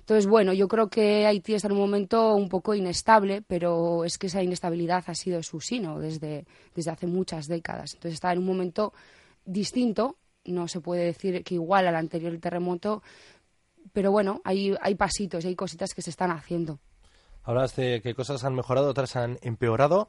Entonces, 0.00 0.26
bueno, 0.26 0.52
yo 0.52 0.68
creo 0.68 0.88
que 0.88 1.26
Haití 1.26 1.54
está 1.54 1.68
en 1.68 1.72
un 1.72 1.80
momento 1.80 2.34
un 2.34 2.48
poco 2.48 2.74
inestable, 2.74 3.42
pero 3.42 4.04
es 4.04 4.18
que 4.18 4.28
esa 4.28 4.42
inestabilidad 4.42 5.04
ha 5.06 5.14
sido 5.14 5.42
su 5.42 5.60
sino 5.60 5.98
desde, 5.98 6.46
desde 6.74 6.90
hace 6.90 7.06
muchas 7.06 7.46
décadas. 7.48 7.94
Entonces 7.94 8.14
está 8.14 8.32
en 8.32 8.38
un 8.38 8.46
momento 8.46 8.92
distinto, 9.44 10.18
no 10.44 10.68
se 10.68 10.80
puede 10.80 11.04
decir 11.04 11.42
que 11.42 11.54
igual 11.54 11.86
al 11.86 11.96
anterior 11.96 12.36
terremoto, 12.38 13.02
pero 13.92 14.12
bueno, 14.12 14.42
hay, 14.44 14.74
hay 14.80 14.94
pasitos, 14.94 15.44
hay 15.44 15.56
cositas 15.56 15.94
que 15.94 16.02
se 16.02 16.10
están 16.10 16.30
haciendo. 16.30 16.78
Hablas 17.42 17.76
de 17.76 18.00
que 18.02 18.14
cosas 18.14 18.42
han 18.44 18.54
mejorado, 18.54 18.90
otras 18.90 19.14
han 19.14 19.38
empeorado. 19.40 20.08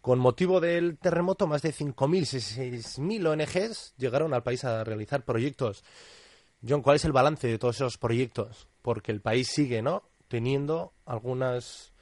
Con 0.00 0.18
motivo 0.18 0.60
del 0.60 0.96
terremoto, 0.98 1.46
más 1.46 1.62
de 1.62 1.72
5.000, 1.72 1.94
6.000 1.96 3.26
ONGs 3.26 3.94
llegaron 3.96 4.32
al 4.32 4.42
país 4.42 4.64
a 4.64 4.84
realizar 4.84 5.24
proyectos. 5.24 5.84
John, 6.66 6.82
¿cuál 6.82 6.96
es 6.96 7.04
el 7.04 7.12
balance 7.12 7.46
de 7.46 7.58
todos 7.58 7.76
esos 7.76 7.98
proyectos? 7.98 8.68
Porque 8.82 9.12
el 9.12 9.20
país 9.20 9.48
sigue, 9.48 9.82
¿no? 9.82 10.02
Teniendo 10.28 10.92
algunas, 11.04 11.92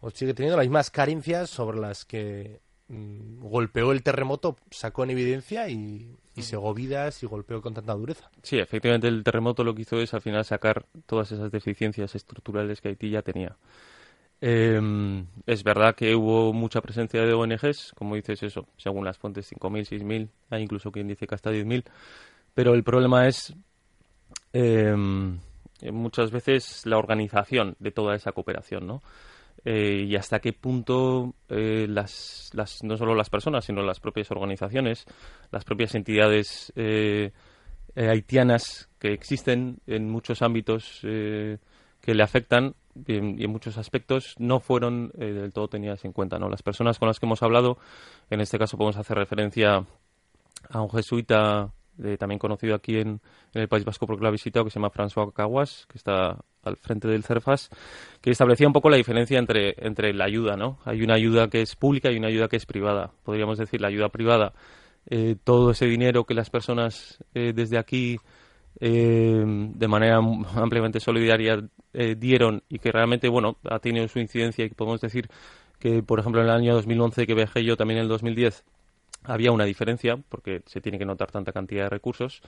o 0.00 0.10
sigue 0.10 0.34
teniendo 0.34 0.56
las 0.56 0.66
mismas 0.66 0.90
carencias 0.90 1.50
sobre 1.50 1.78
las 1.78 2.04
que 2.04 2.60
mm, 2.88 3.40
golpeó 3.40 3.92
el 3.92 4.02
terremoto, 4.02 4.56
sacó 4.70 5.04
en 5.04 5.10
evidencia 5.10 5.68
y, 5.68 6.16
y 6.34 6.42
segó 6.42 6.72
vidas 6.74 7.22
y 7.22 7.26
golpeó 7.26 7.60
con 7.60 7.74
tanta 7.74 7.94
dureza. 7.94 8.30
Sí, 8.42 8.58
efectivamente 8.58 9.08
el 9.08 9.24
terremoto 9.24 9.64
lo 9.64 9.74
que 9.74 9.82
hizo 9.82 10.00
es 10.00 10.14
al 10.14 10.20
final 10.20 10.44
sacar 10.44 10.86
todas 11.06 11.32
esas 11.32 11.50
deficiencias 11.50 12.14
estructurales 12.14 12.80
que 12.80 12.88
Haití 12.88 13.10
ya 13.10 13.22
tenía. 13.22 13.56
Eh, 14.44 15.24
es 15.46 15.62
verdad 15.62 15.94
que 15.94 16.16
hubo 16.16 16.52
mucha 16.52 16.80
presencia 16.80 17.22
de 17.22 17.32
ONGs, 17.32 17.92
como 17.94 18.16
dices 18.16 18.42
eso, 18.42 18.66
según 18.76 19.04
las 19.04 19.16
fuentes 19.16 19.50
5.000, 19.52 20.02
6.000, 20.02 20.28
hay 20.50 20.62
incluso 20.62 20.90
quien 20.90 21.06
dice 21.06 21.28
que 21.28 21.34
hasta 21.36 21.52
10.000, 21.52 21.84
pero 22.52 22.74
el 22.74 22.82
problema 22.82 23.28
es 23.28 23.54
eh, 24.52 24.94
muchas 25.92 26.32
veces 26.32 26.84
la 26.86 26.98
organización 26.98 27.76
de 27.78 27.92
toda 27.92 28.16
esa 28.16 28.32
cooperación, 28.32 28.86
¿no? 28.86 29.00
Eh, 29.64 30.06
y 30.08 30.16
hasta 30.16 30.40
qué 30.40 30.52
punto 30.52 31.34
eh, 31.48 31.86
las, 31.88 32.50
las, 32.52 32.82
no 32.82 32.96
solo 32.96 33.14
las 33.14 33.30
personas, 33.30 33.64
sino 33.64 33.82
las 33.82 34.00
propias 34.00 34.30
organizaciones, 34.32 35.06
las 35.52 35.64
propias 35.64 35.94
entidades 35.94 36.72
eh, 36.74 37.30
haitianas 37.94 38.88
que 38.98 39.12
existen 39.12 39.78
en 39.86 40.10
muchos 40.10 40.42
ámbitos 40.42 40.98
que 41.02 41.58
le 42.14 42.22
afectan 42.22 42.74
y 43.06 43.16
en, 43.16 43.50
muchos 43.50 43.78
aspectos 43.78 44.34
no 44.38 44.60
fueron 44.60 45.12
eh, 45.18 45.26
del 45.32 45.52
todo 45.52 45.68
tenidas 45.68 46.04
en 46.04 46.12
cuenta. 46.12 46.38
¿no? 46.38 46.48
Las 46.48 46.62
personas 46.62 46.98
con 46.98 47.08
las 47.08 47.18
que 47.20 47.26
hemos 47.26 47.42
hablado, 47.42 47.78
en 48.30 48.40
este 48.40 48.58
caso 48.58 48.76
podemos 48.76 48.96
hacer 48.96 49.16
referencia 49.16 49.84
a 50.70 50.80
un 50.80 50.90
jesuita 50.90 51.72
también 52.18 52.38
conocido 52.38 52.74
aquí 52.74 52.96
en, 52.96 53.20
el 53.52 53.68
País 53.68 53.84
Vasco 53.84 54.06
porque 54.06 54.22
lo 54.22 54.28
ha 54.28 54.32
visitado, 54.32 54.64
que 54.64 54.70
se 54.70 54.78
llama 54.78 54.90
François 54.90 55.32
Caguas, 55.32 55.86
que 55.88 55.98
está 55.98 56.38
al 56.62 56.76
frente 56.76 57.08
del 57.08 57.22
CERFAS, 57.22 57.70
que 58.20 58.30
establecía 58.30 58.66
un 58.66 58.72
poco 58.72 58.88
la 58.88 58.96
diferencia 58.96 59.38
entre, 59.38 59.74
entre 59.78 60.14
la 60.14 60.24
ayuda, 60.24 60.56
¿no? 60.56 60.78
Hay 60.84 61.02
una 61.02 61.14
ayuda 61.14 61.48
que 61.48 61.60
es 61.60 61.76
pública 61.76 62.10
y 62.10 62.16
una 62.16 62.28
ayuda 62.28 62.48
que 62.48 62.56
es 62.56 62.66
privada. 62.66 63.10
Podríamos 63.24 63.58
decir 63.58 63.80
la 63.80 63.88
ayuda 63.88 64.08
privada, 64.08 64.54
eh, 65.10 65.36
todo 65.42 65.72
ese 65.72 65.86
dinero 65.86 66.24
que 66.24 66.34
las 66.34 66.50
personas 66.50 67.22
eh, 67.34 67.52
desde 67.54 67.78
aquí 67.78 68.18
eh, 68.80 69.44
de 69.46 69.88
manera 69.88 70.16
ampliamente 70.16 71.00
solidaria 71.00 71.58
dieron 72.16 72.62
y 72.70 72.78
que 72.78 72.90
realmente, 72.90 73.28
bueno, 73.28 73.58
ha 73.68 73.78
tenido 73.78 74.08
su 74.08 74.18
incidencia 74.18 74.64
y 74.64 74.70
podemos 74.70 75.00
decir 75.00 75.28
que, 75.78 76.02
por 76.02 76.20
ejemplo, 76.20 76.40
en 76.40 76.48
el 76.48 76.54
año 76.54 76.74
2011 76.74 77.26
que 77.26 77.34
viajé 77.34 77.64
yo, 77.64 77.76
también 77.76 77.98
en 77.98 78.04
el 78.04 78.08
2010, 78.08 78.64
había 79.24 79.52
una 79.52 79.64
diferencia, 79.64 80.16
porque 80.28 80.62
se 80.66 80.80
tiene 80.80 80.98
que 80.98 81.04
notar 81.04 81.30
tanta 81.30 81.52
cantidad 81.52 81.84
de 81.84 81.90
recursos, 81.90 82.40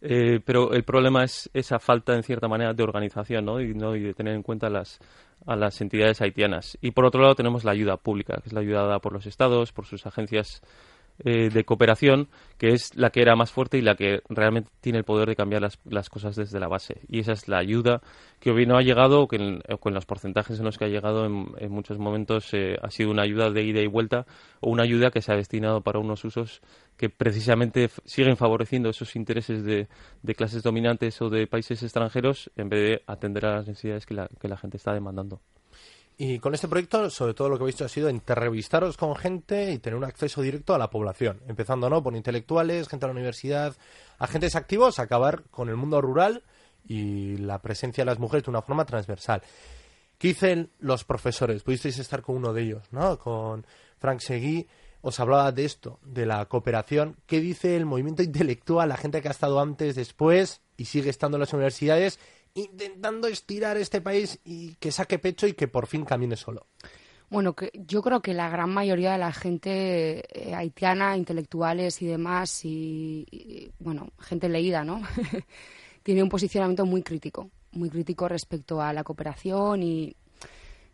eh, 0.00 0.40
pero 0.44 0.72
el 0.72 0.84
problema 0.84 1.24
es 1.24 1.50
esa 1.54 1.78
falta, 1.78 2.14
en 2.14 2.22
cierta 2.22 2.46
manera, 2.46 2.72
de 2.72 2.82
organización 2.82 3.44
¿no? 3.44 3.60
Y, 3.60 3.74
¿no? 3.74 3.96
y 3.96 4.02
de 4.02 4.14
tener 4.14 4.34
en 4.34 4.42
cuenta 4.42 4.70
las, 4.70 5.00
a 5.46 5.56
las 5.56 5.80
entidades 5.80 6.20
haitianas. 6.20 6.78
Y 6.80 6.92
por 6.92 7.04
otro 7.04 7.20
lado 7.20 7.34
tenemos 7.34 7.64
la 7.64 7.72
ayuda 7.72 7.96
pública, 7.96 8.40
que 8.40 8.48
es 8.48 8.52
la 8.52 8.60
ayuda 8.60 8.82
dada 8.82 8.98
por 9.00 9.12
los 9.12 9.26
estados, 9.26 9.72
por 9.72 9.86
sus 9.86 10.06
agencias 10.06 10.62
eh, 11.24 11.50
de 11.50 11.64
cooperación, 11.64 12.28
que 12.58 12.68
es 12.68 12.94
la 12.94 13.10
que 13.10 13.20
era 13.20 13.34
más 13.34 13.50
fuerte 13.50 13.76
y 13.76 13.82
la 13.82 13.96
que 13.96 14.20
realmente 14.28 14.70
tiene 14.80 14.98
el 14.98 15.04
poder 15.04 15.28
de 15.28 15.34
cambiar 15.34 15.62
las, 15.62 15.78
las 15.84 16.08
cosas 16.08 16.36
desde 16.36 16.60
la 16.60 16.68
base. 16.68 17.00
Y 17.08 17.18
esa 17.18 17.32
es 17.32 17.48
la 17.48 17.58
ayuda 17.58 18.02
que 18.38 18.52
hoy 18.52 18.66
no 18.66 18.76
ha 18.76 18.82
llegado, 18.82 19.26
que 19.26 19.36
en, 19.36 19.62
con 19.80 19.94
los 19.94 20.06
porcentajes 20.06 20.58
en 20.58 20.64
los 20.64 20.78
que 20.78 20.84
ha 20.84 20.88
llegado 20.88 21.26
en, 21.26 21.72
muchos 21.72 21.98
momentos 21.98 22.54
eh, 22.54 22.76
ha 22.80 22.90
sido 22.90 23.10
una 23.10 23.22
ayuda 23.22 23.50
de 23.50 23.64
ida 23.64 23.80
y 23.80 23.88
vuelta 23.88 24.26
o 24.60 24.70
una 24.70 24.84
ayuda 24.84 25.10
que 25.10 25.20
se 25.20 25.32
ha 25.32 25.36
destinado 25.36 25.80
para 25.80 25.98
unos 25.98 26.24
usos 26.24 26.60
que 26.96 27.10
precisamente 27.10 27.90
siguen 28.04 28.36
favoreciendo 28.36 28.88
esos 28.88 29.16
intereses 29.16 29.64
de, 29.64 29.88
de, 30.22 30.34
clases 30.34 30.62
dominantes 30.62 31.20
o 31.20 31.30
de 31.30 31.46
países 31.46 31.82
extranjeros 31.82 32.50
en 32.56 32.68
vez 32.68 32.80
de 32.80 33.02
atender 33.06 33.46
a 33.46 33.56
las 33.56 33.66
necesidades 33.66 34.06
que 34.06 34.14
la, 34.14 34.28
que 34.40 34.48
la 34.48 34.56
gente 34.56 34.76
está 34.76 34.92
demandando. 34.92 35.40
Y 36.20 36.40
con 36.40 36.52
este 36.52 36.66
proyecto, 36.66 37.10
sobre 37.10 37.32
todo 37.32 37.48
lo 37.48 37.56
que 37.56 37.62
he 37.62 37.66
visto 37.68 37.84
ha 37.84 37.88
sido 37.88 38.08
entrevistaros 38.08 38.96
con 38.96 39.14
gente 39.14 39.70
y 39.70 39.78
tener 39.78 39.96
un 39.96 40.02
acceso 40.02 40.42
directo 40.42 40.74
a 40.74 40.78
la 40.78 40.90
población, 40.90 41.40
empezando 41.46 41.88
¿no? 41.88 42.02
por 42.02 42.16
intelectuales, 42.16 42.88
gente 42.88 43.06
de 43.06 43.12
la 43.12 43.16
universidad, 43.16 43.76
agentes 44.18 44.56
activos, 44.56 44.98
acabar 44.98 45.44
con 45.44 45.68
el 45.68 45.76
mundo 45.76 46.00
rural 46.00 46.42
y 46.84 47.36
la 47.36 47.62
presencia 47.62 48.02
de 48.02 48.06
las 48.06 48.18
mujeres 48.18 48.44
de 48.44 48.50
una 48.50 48.62
forma 48.62 48.84
transversal. 48.84 49.42
¿Qué 50.18 50.28
dicen 50.28 50.72
los 50.80 51.04
profesores? 51.04 51.62
Pudisteis 51.62 52.00
estar 52.00 52.20
con 52.20 52.34
uno 52.34 52.52
de 52.52 52.62
ellos, 52.62 52.82
¿no? 52.90 53.16
Con 53.16 53.64
Frank 53.98 54.18
Seguí. 54.18 54.66
Os 55.00 55.20
hablaba 55.20 55.52
de 55.52 55.64
esto, 55.64 56.00
de 56.02 56.26
la 56.26 56.44
cooperación. 56.46 57.16
¿Qué 57.26 57.40
dice 57.40 57.76
el 57.76 57.86
movimiento 57.86 58.22
intelectual, 58.24 58.88
la 58.88 58.96
gente 58.96 59.22
que 59.22 59.28
ha 59.28 59.30
estado 59.30 59.60
antes, 59.60 59.94
después 59.94 60.62
y 60.76 60.86
sigue 60.86 61.10
estando 61.10 61.36
en 61.36 61.42
las 61.42 61.52
universidades 61.52 62.18
intentando 62.54 63.28
estirar 63.28 63.76
este 63.76 64.00
país 64.00 64.40
y 64.44 64.74
que 64.76 64.92
saque 64.92 65.18
pecho 65.18 65.46
y 65.46 65.52
que 65.52 65.68
por 65.68 65.86
fin 65.86 66.04
camine 66.04 66.36
solo? 66.36 66.66
Bueno, 67.30 67.54
que 67.54 67.70
yo 67.74 68.00
creo 68.02 68.22
que 68.22 68.32
la 68.32 68.48
gran 68.48 68.70
mayoría 68.70 69.12
de 69.12 69.18
la 69.18 69.32
gente 69.32 70.24
eh, 70.32 70.54
haitiana, 70.54 71.16
intelectuales 71.16 72.00
y 72.00 72.06
demás, 72.06 72.64
y, 72.64 73.70
bueno, 73.78 74.08
gente 74.18 74.48
leída, 74.48 74.82
¿no? 74.82 75.02
Tiene 76.02 76.22
un 76.22 76.30
posicionamiento 76.30 76.86
muy 76.86 77.02
crítico, 77.02 77.50
muy 77.72 77.90
crítico 77.90 78.28
respecto 78.28 78.80
a 78.80 78.94
la 78.94 79.04
cooperación 79.04 79.82
y 79.82 80.16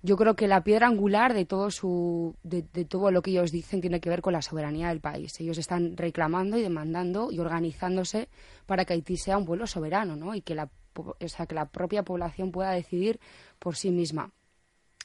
yo 0.04 0.18
creo 0.18 0.36
que 0.36 0.48
la 0.48 0.62
piedra 0.62 0.86
angular 0.86 1.32
de 1.32 1.46
todo 1.46 1.70
su, 1.70 2.36
de, 2.42 2.62
todo 2.84 3.10
lo 3.10 3.22
que 3.22 3.30
ellos 3.30 3.50
dicen 3.50 3.80
tiene 3.80 4.00
que 4.00 4.10
ver 4.10 4.20
con 4.20 4.34
la 4.34 4.42
soberanía 4.42 4.88
del 4.88 5.00
país. 5.00 5.40
Ellos 5.40 5.56
están 5.56 5.96
reclamando 5.96 6.58
y 6.58 6.62
demandando 6.62 7.32
y 7.32 7.38
organizándose 7.38 8.28
para 8.66 8.84
que 8.84 8.92
Haití 8.92 9.16
sea 9.16 9.38
un 9.38 9.46
pueblo 9.46 9.66
soberano, 9.66 10.14
¿no? 10.14 10.34
Y 10.34 10.42
que 10.42 10.54
la 10.54 10.68
o 10.94 11.16
sea, 11.26 11.46
que 11.46 11.54
la 11.54 11.70
propia 11.70 12.02
población 12.02 12.52
pueda 12.52 12.70
decidir 12.70 13.18
por 13.58 13.76
sí 13.76 13.90
misma. 13.90 14.30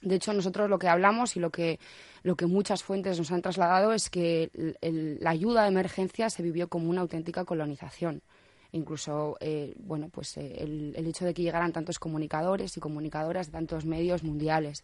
De 0.01 0.15
hecho, 0.15 0.33
nosotros 0.33 0.69
lo 0.69 0.77
que 0.79 0.89
hablamos 0.89 1.37
y 1.37 1.39
lo 1.39 1.49
que, 1.49 1.79
lo 2.21 2.35
que 2.35 2.45
muchas 2.45 2.83
fuentes 2.83 3.17
nos 3.17 3.31
han 3.31 3.41
trasladado 3.41 3.93
es 3.93 4.09
que 4.09 4.51
la 4.81 5.29
ayuda 5.29 5.63
de 5.63 5.69
emergencia 5.69 6.29
se 6.29 6.43
vivió 6.43 6.67
como 6.67 6.89
una 6.89 7.01
auténtica 7.01 7.45
colonización. 7.45 8.21
Incluso, 8.71 9.37
eh, 9.39 9.73
bueno, 9.79 10.09
pues 10.09 10.37
eh, 10.37 10.55
el, 10.59 10.93
el, 10.95 11.07
hecho 11.07 11.25
de 11.25 11.33
que 11.33 11.41
llegaran 11.41 11.73
tantos 11.73 11.97
comunicadores 11.97 12.77
y 12.77 12.79
comunicadoras 12.79 13.47
de 13.47 13.53
tantos 13.53 13.85
medios 13.85 14.23
mundiales. 14.23 14.83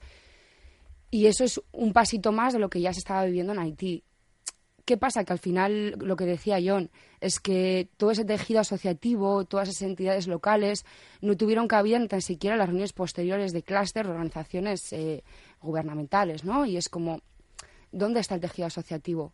Y 1.11 1.27
eso 1.27 1.43
es 1.43 1.61
un 1.71 1.93
pasito 1.93 2.31
más 2.31 2.53
de 2.53 2.59
lo 2.59 2.69
que 2.69 2.81
ya 2.81 2.91
se 2.93 2.99
estaba 2.99 3.25
viviendo 3.25 3.53
en 3.53 3.59
Haití. 3.59 4.03
¿Qué 4.85 4.97
pasa? 4.97 5.23
Que 5.23 5.33
al 5.33 5.39
final, 5.39 5.95
lo 5.97 6.15
que 6.15 6.25
decía 6.25 6.59
John, 6.63 6.91
es 7.19 7.39
que 7.39 7.89
todo 7.97 8.11
ese 8.11 8.23
tejido 8.23 8.59
asociativo, 8.59 9.43
todas 9.45 9.69
esas 9.69 9.81
entidades 9.81 10.27
locales, 10.27 10.85
no 11.21 11.35
tuvieron 11.35 11.67
cabida 11.67 11.97
ni 11.97 12.07
tan 12.07 12.21
siquiera 12.21 12.55
las 12.55 12.67
reuniones 12.67 12.93
posteriores 12.93 13.51
de 13.51 13.63
clúster, 13.63 14.07
organizaciones 14.07 14.93
eh, 14.93 15.23
gubernamentales, 15.59 16.43
¿no? 16.43 16.67
Y 16.67 16.77
es 16.77 16.87
como, 16.87 17.21
¿dónde 17.91 18.19
está 18.19 18.35
el 18.35 18.41
tejido 18.41 18.67
asociativo? 18.67 19.33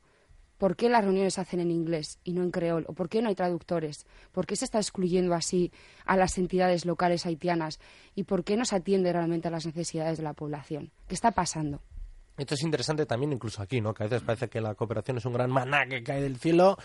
¿Por 0.62 0.76
qué 0.76 0.90
las 0.90 1.04
reuniones 1.04 1.34
se 1.34 1.42
hacen 1.42 1.60
en 1.60 1.72
inglés 1.72 2.20
y 2.24 2.34
no 2.34 2.44
en 2.44 2.52
creol? 2.52 2.86
¿O 2.88 2.94
por 2.94 3.10
qué 3.10 3.20
no 3.24 3.30
hay 3.30 3.34
traductores? 3.34 4.06
¿Por 4.32 4.46
qué 4.46 4.56
se 4.56 4.66
está 4.66 4.78
excluyendo 4.78 5.34
así 5.34 5.72
a 6.06 6.16
las 6.16 6.38
entidades 6.38 6.86
locales 6.86 7.26
haitianas? 7.26 7.80
¿Y 8.14 8.26
por 8.26 8.44
qué 8.44 8.56
no 8.56 8.64
se 8.64 8.76
atiende 8.76 9.12
realmente 9.12 9.48
a 9.48 9.52
las 9.52 9.66
necesidades 9.66 10.20
de 10.20 10.24
la 10.24 10.34
población? 10.34 10.92
¿Qué 11.08 11.16
está 11.16 11.32
pasando? 11.32 11.82
Esto 12.38 12.54
es 12.54 12.62
interesante 12.62 13.08
también 13.08 13.34
incluso 13.34 13.60
aquí, 13.64 13.82
¿no? 13.82 13.96
Que 13.96 14.04
a 14.04 14.06
veces 14.06 14.22
parece 14.22 14.50
que 14.50 14.62
la 14.62 14.76
cooperación 14.76 15.18
es 15.18 15.26
un 15.26 15.34
gran 15.34 15.50
maná 15.50 15.88
que 15.88 16.04
cae 16.04 16.22
del 16.22 16.38
cielo, 16.38 16.78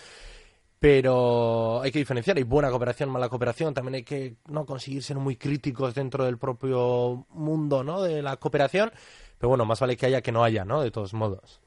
pero 0.78 1.82
hay 1.82 1.92
que 1.92 1.98
diferenciar. 1.98 2.38
Hay 2.38 2.44
buena 2.44 2.70
cooperación, 2.70 3.10
mala 3.10 3.28
cooperación. 3.28 3.74
También 3.74 3.96
hay 3.96 4.04
que 4.04 4.36
no 4.48 4.64
conseguir 4.64 5.02
ser 5.02 5.18
muy 5.18 5.36
críticos 5.36 5.94
dentro 5.94 6.24
del 6.24 6.38
propio 6.38 7.26
mundo, 7.28 7.84
¿no? 7.84 8.00
De 8.00 8.22
la 8.22 8.38
cooperación. 8.38 8.90
Pero 9.36 9.50
bueno, 9.50 9.66
más 9.66 9.80
vale 9.80 9.98
que 9.98 10.06
haya 10.06 10.22
que 10.22 10.32
no 10.32 10.42
haya, 10.42 10.64
¿no? 10.64 10.80
De 10.80 10.90
todos 10.90 11.12
modos. 11.12 11.60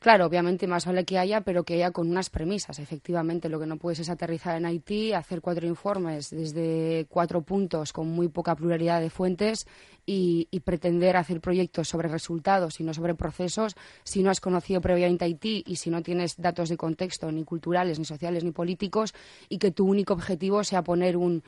Claro, 0.00 0.24
obviamente 0.24 0.66
más 0.66 0.86
vale 0.86 1.04
que 1.04 1.18
haya, 1.18 1.42
pero 1.42 1.62
que 1.62 1.74
haya 1.74 1.90
con 1.90 2.10
unas 2.10 2.30
premisas. 2.30 2.78
Efectivamente, 2.78 3.50
lo 3.50 3.60
que 3.60 3.66
no 3.66 3.76
puedes 3.76 3.98
es 3.98 4.08
aterrizar 4.08 4.56
en 4.56 4.64
Haití, 4.64 5.12
hacer 5.12 5.42
cuatro 5.42 5.66
informes 5.66 6.30
desde 6.30 7.06
cuatro 7.10 7.42
puntos 7.42 7.92
con 7.92 8.08
muy 8.08 8.28
poca 8.28 8.56
pluralidad 8.56 9.02
de 9.02 9.10
fuentes 9.10 9.66
y, 10.06 10.48
pretender 10.64 11.18
hacer 11.18 11.42
proyectos 11.42 11.88
sobre 11.88 12.08
resultados 12.08 12.80
y 12.80 12.82
no 12.82 12.94
sobre 12.94 13.14
procesos 13.14 13.76
si 14.02 14.22
no 14.22 14.30
has 14.30 14.40
conocido 14.40 14.80
previamente 14.80 15.26
Haití 15.26 15.64
y 15.66 15.76
si 15.76 15.90
no 15.90 16.02
tienes 16.02 16.38
datos 16.38 16.70
de 16.70 16.78
contexto 16.78 17.30
ni 17.30 17.44
culturales, 17.44 17.98
ni 17.98 18.06
sociales, 18.06 18.42
ni 18.42 18.52
políticos 18.52 19.12
y 19.50 19.58
que 19.58 19.70
tu 19.70 19.86
único 19.86 20.14
objetivo 20.14 20.64
sea 20.64 20.82
poner 20.82 21.18
un, 21.18 21.42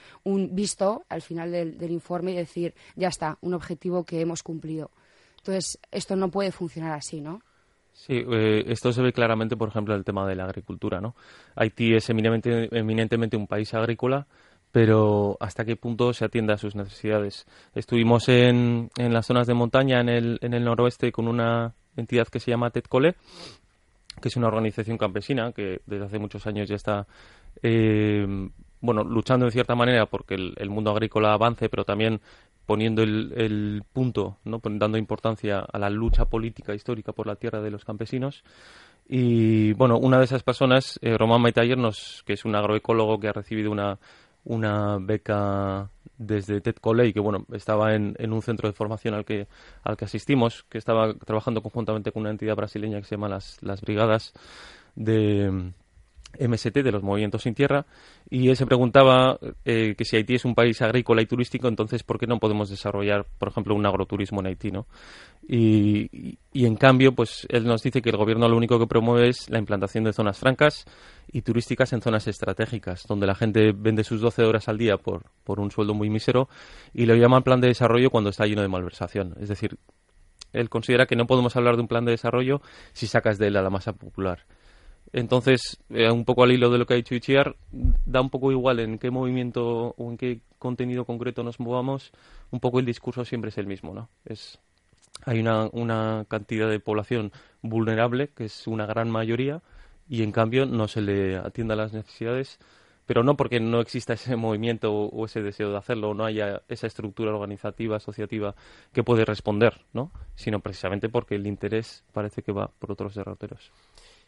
visto 0.51 1.07
al 1.09 1.23
final 1.23 1.51
del, 1.53 1.79
del 1.79 1.91
informe 1.91 2.33
y 2.33 2.37
decir, 2.37 2.75
ya 2.97 3.09
está, 3.09 3.39
un 3.41 3.55
objetivo 3.55 4.05
que 4.05 4.21
hemos 4.21 4.43
cumplido. 4.43 4.91
Entonces, 5.39 5.79
esto 5.91 6.17
no 6.17 6.31
puede 6.31 6.53
funcionar 6.53 6.93
así, 6.93 7.23
¿no? 7.23 7.41
Sí, 7.93 8.25
eh, 8.33 8.65
esto 8.67 8.93
se 8.93 9.03
ve 9.03 9.13
claramente, 9.13 9.57
por 9.57 9.69
ejemplo, 9.69 9.95
en 9.95 9.99
el 9.99 10.05
tema 10.05 10.27
de 10.27 10.35
la 10.35 10.45
agricultura, 10.45 11.01
¿no? 11.01 11.15
Haití 11.55 11.95
es 11.95 12.11
eminentemente, 12.11 13.37
un 13.37 13.47
país 13.47 13.73
agrícola, 13.75 14.27
pero 14.73 15.37
¿hasta 15.41 15.65
qué 15.65 15.77
punto 15.77 16.13
se 16.13 16.25
atiende 16.25 16.53
a 16.53 16.59
sus 16.59 16.75
necesidades? 16.75 17.47
Estuvimos 17.75 18.29
en, 18.29 18.91
en 18.97 19.13
las 19.13 19.27
zonas 19.27 19.47
de 19.47 19.55
montaña, 19.55 20.01
en 20.01 20.09
el, 20.09 20.39
en 20.41 20.55
el 20.55 20.65
noroeste, 20.65 21.13
con 21.13 21.29
una 21.29 21.75
entidad 21.97 22.27
que 22.29 22.41
se 22.41 22.51
llama 22.51 22.71
Tetcole, 22.71 23.15
que 24.21 24.29
es 24.29 24.37
una 24.37 24.49
organización 24.49 24.99
campesina 24.99 25.53
que 25.53 25.81
desde 25.87 26.07
hace 26.07 26.19
muchos 26.19 26.47
años 26.47 26.69
ya 26.69 26.77
está 26.77 27.07
eh, 27.63 28.27
bueno, 28.83 29.05
luchando 29.05 29.47
en 29.47 29.53
cierta 29.53 29.75
manera 29.75 30.07
porque 30.07 30.35
el, 30.35 30.55
el, 30.57 30.69
mundo 30.69 30.91
agrícola 30.91 31.33
avance, 31.33 31.69
pero 31.69 31.85
también 31.85 32.21
poniendo 32.67 33.03
el, 33.03 33.83
punto, 33.93 34.39
¿no? 34.45 34.61
dando 34.63 34.99
importancia 34.99 35.61
a 35.61 35.79
la 35.79 35.91
lucha 35.91 36.27
política 36.27 36.75
histórica 36.75 37.13
por 37.13 37.27
la 37.27 37.37
tierra 37.37 37.61
de 37.61 37.71
los 37.71 37.85
campesinos. 37.85 38.45
Y 39.09 39.73
bueno, 39.75 39.99
una 39.99 40.19
de 40.19 40.25
esas 40.25 40.43
personas, 40.43 40.99
eh, 41.03 41.19
Román 41.19 41.43
Maitayer, 41.43 41.77
nos, 41.77 42.23
que 42.25 42.35
es 42.35 42.45
un 42.45 42.55
agroecólogo 42.55 43.19
que 43.19 43.29
ha 43.29 43.33
recibido 43.33 43.71
una, 43.71 43.99
una 44.45 44.99
beca 44.99 45.91
desde 46.17 46.61
TED 46.61 46.77
y 47.05 47.13
que 47.13 47.21
bueno, 47.21 47.47
estaba 47.53 47.95
en, 47.95 48.15
en, 48.19 48.33
un 48.33 48.43
centro 48.43 48.69
de 48.69 48.75
formación 48.75 49.15
al 49.15 49.25
que, 49.25 49.49
al 49.83 49.97
que 49.97 50.05
asistimos, 50.05 50.65
que 50.69 50.79
estaba 50.79 51.15
trabajando 51.15 51.63
conjuntamente 51.63 52.13
con 52.13 52.23
una 52.23 52.31
entidad 52.31 52.55
brasileña 52.55 52.99
que 52.99 53.07
se 53.07 53.17
llama 53.17 53.29
las, 53.29 53.61
las 53.61 53.81
Brigadas 53.81 54.33
de, 54.95 55.73
MST 56.39 56.75
de 56.79 56.93
los 56.93 57.03
movimientos 57.03 57.43
sin 57.43 57.55
tierra 57.55 57.87
y 58.29 58.49
él 58.49 58.57
se 58.57 58.67
preguntaba 58.67 59.39
eh, 59.65 59.95
que 59.97 60.05
si 60.05 60.17
Haití 60.17 60.35
es 60.35 60.45
un 60.45 60.55
país 60.55 60.81
agrícola 60.83 61.23
y 61.23 61.27
turístico 61.27 61.69
entonces 61.69 62.03
por 62.03 62.19
qué 62.19 62.27
no 62.27 62.39
podemos 62.39 62.71
desarrollar 62.71 63.27
por 63.39 63.49
ejemplo 63.49 63.75
un 63.75 63.85
agroturismo 63.87 64.41
en 64.41 64.47
Haití 64.47 64.71
no 64.71 64.87
y, 65.47 66.39
y, 66.53 66.67
en 66.67 66.77
cambio 66.77 67.13
pues 67.13 67.47
él 67.51 67.65
nos 67.65 67.83
dice 67.83 68.01
que 68.01 68.11
el 68.11 68.17
gobierno 68.17 68.49
lo 68.49 68.57
único 68.57 68.79
que 68.79 68.87
promueve 68.87 69.29
es 69.29 69.51
la 69.51 69.59
implantación 69.59 70.05
de 70.05 70.13
zonas 70.13 70.39
francas 70.39 70.85
y 71.33 71.43
turísticas 71.43 71.93
en 71.93 72.01
zonas 72.01 72.29
estratégicas 72.29 73.05
donde 73.07 73.27
la 73.27 73.35
gente 73.35 73.73
vende 73.73 74.05
sus 74.05 74.21
12 74.21 74.45
horas 74.45 74.69
al 74.69 74.79
día 74.79 74.97
por, 74.97 75.25
por 75.45 75.61
un 75.61 75.71
sueldo 75.71 75.95
muy 75.95 76.11
mísero 76.11 76.49
y 76.95 77.07
lo 77.07 77.15
llaman 77.17 77.43
plan 77.43 77.61
de 77.61 77.69
desarrollo 77.69 78.11
cuando 78.11 78.31
está 78.31 78.47
lleno 78.47 78.63
de 78.63 78.69
malversación. 78.69 79.35
Es 79.41 79.49
decir 79.49 79.77
él 80.53 80.69
considera 80.69 81.07
que 81.07 81.17
no 81.17 81.27
podemos 81.27 81.57
hablar 81.57 81.77
de 81.77 81.83
un 81.83 81.89
plan 81.89 82.05
de 82.05 82.13
desarrollo 82.13 82.61
si 82.93 83.07
sacas 83.07 83.39
de 83.39 83.49
él 83.49 83.57
a 83.57 83.63
la 83.63 83.71
masa 83.71 83.93
popular 83.93 84.45
entonces, 85.13 85.79
eh, 85.91 86.11
un 86.11 86.25
poco 86.25 86.43
al 86.43 86.53
hilo 86.53 86.71
de 86.71 86.79
lo 86.79 86.87
que 86.87 86.95
ha 86.95 86.97
dicho 86.97 87.15
Ichiar, 87.15 87.55
da 87.71 88.21
un 88.21 88.31
poco 88.31 88.51
igual 88.51 88.81
en 88.81 88.99
qué 88.99 89.11
movimiento 89.11 89.95
o 89.97 90.11
en 90.11 90.17
qué 90.17 90.41
contenido 90.59 91.05
concreto 91.05 91.43
nos 91.43 91.61
movamos, 91.61 92.13
un 92.51 92.61
poco 92.61 92.79
el 92.79 92.87
discurso 92.87 93.25
siempre 93.25 93.51
es 93.51 93.59
el 93.59 93.67
mismo, 93.67 93.93
¿no? 93.93 94.09
Es, 94.25 94.59
hay 95.27 95.41
una, 95.41 95.69
una 95.73 96.25
cantidad 96.29 96.71
de 96.71 96.81
población 96.81 97.31
vulnerable, 97.61 98.29
que 98.29 98.47
es 98.47 98.67
una 98.67 98.87
gran 98.87 99.11
mayoría, 99.11 99.61
y 100.09 100.23
en 100.23 100.33
cambio 100.33 100.65
no 100.65 100.89
se 100.89 101.03
le 101.03 101.37
atiende 101.37 101.75
a 101.75 101.77
las 101.77 101.93
necesidades, 101.93 102.59
pero 103.05 103.23
no 103.23 103.37
porque 103.37 103.61
no 103.61 103.81
exista 103.81 104.15
ese 104.15 104.37
movimiento 104.37 104.95
o 104.95 105.27
ese 105.27 105.43
deseo 105.43 105.71
de 105.71 105.77
hacerlo, 105.77 106.11
o 106.11 106.15
no 106.15 106.25
haya 106.25 106.63
esa 106.69 106.87
estructura 106.87 107.35
organizativa, 107.35 107.97
asociativa 107.97 108.55
que 108.95 109.05
puede 109.05 109.27
responder, 109.27 109.83
¿no? 109.93 110.11
Sino 110.37 110.61
precisamente 110.61 111.11
porque 111.11 111.35
el 111.35 111.47
interés 111.47 112.03
parece 112.13 112.43
que 112.43 112.53
va 112.53 112.69
por 112.69 112.93
otros 112.93 113.15
derroteros. 113.15 113.71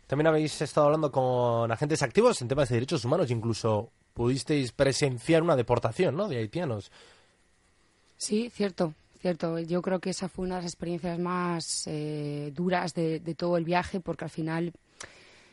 También 0.07 0.27
habéis 0.27 0.61
estado 0.61 0.87
hablando 0.87 1.11
con 1.11 1.71
agentes 1.71 2.03
activos 2.03 2.41
en 2.43 2.49
temas 2.49 2.69
de 2.69 2.77
derechos 2.77 3.05
humanos, 3.05 3.31
incluso 3.31 3.91
pudisteis 4.13 4.73
presenciar 4.73 5.43
una 5.43 5.57
deportación 5.57 6.17
¿no? 6.17 6.29
de 6.29 6.39
haitianos. 6.39 6.91
Sí, 8.17 8.51
cierto, 8.51 8.95
cierto. 9.19 9.59
Yo 9.59 9.83
creo 9.83 10.01
que 10.01 10.11
esa 10.11 10.29
fue 10.29 10.47
una 10.47 10.57
de 10.57 10.63
las 10.63 10.73
experiencias 10.73 11.19
más 11.19 11.85
eh, 11.87 12.53
duras 12.55 12.95
de, 12.95 13.21
todo 13.37 13.57
el 13.57 13.65
viaje, 13.65 14.01
porque 14.01 14.25
al 14.25 14.31
final 14.31 14.73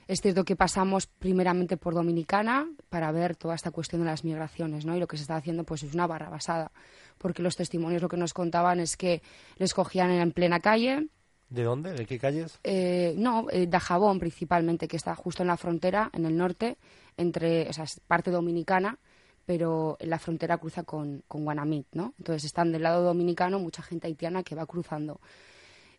es 0.08 0.22
cierto 0.22 0.43
que 0.43 0.55
pasamos 0.55 1.08
primeramente 1.08 1.77
por 1.77 1.93
Dominicana 1.93 2.70
para 2.89 3.12
ver 3.12 3.36
toda 3.36 3.55
esta 3.55 3.72
cuestión 3.72 4.01
de 4.01 4.08
las 4.08 4.24
migraciones, 4.24 4.86
¿no? 4.86 4.96
Y 4.96 5.00
lo 5.00 5.08
que 5.08 5.17
se 5.17 5.24
está 5.24 5.38
haciendo 5.38 5.63
pues 5.63 5.84
es 5.84 5.93
una 5.93 6.08
barra 6.08 6.29
basada, 6.29 6.72
porque 7.17 7.41
los 7.41 7.55
testimonios 7.55 8.01
lo 8.01 8.10
que 8.10 8.17
nos 8.17 8.34
contaban 8.34 8.79
es 8.79 8.98
que 8.98 9.22
les 9.58 9.74
cogían 9.74 10.12
en 10.12 10.31
plena 10.34 10.60
calle, 10.60 11.08
¿De 11.51 11.63
dónde? 11.63 11.91
¿De 11.91 12.05
qué 12.05 12.17
calles? 12.17 12.60
Eh, 12.63 13.13
no, 13.17 13.48
eh, 13.51 13.67
Dajabón 13.67 14.20
principalmente, 14.20 14.88
que 14.88 14.96
está 14.96 15.13
justo 15.15 15.43
en 15.43 15.48
la 15.48 15.58
frontera, 15.58 16.10
en 16.13 16.25
el 16.25 16.38
norte, 16.38 16.77
entre, 17.17 17.67
o 17.67 17.74
sea, 17.74 17.84
es 17.84 18.00
parte 18.00 18.31
dominicana, 18.31 18.98
pero 19.46 19.98
la 20.00 20.17
frontera 20.17 20.58
cruza 20.58 20.84
con, 20.84 21.24
con 21.27 21.43
Guanamit, 21.43 21.88
¿no? 21.91 22.13
Entonces 22.17 22.46
están 22.46 22.72
del 22.72 22.84
lado 22.84 23.03
dominicano 23.03 23.60
mucha 23.60 23.84
gente 23.84 24.08
haitiana 24.08 24.43
que 24.43 24.55
va 24.55 24.65
cruzando. 24.65 25.20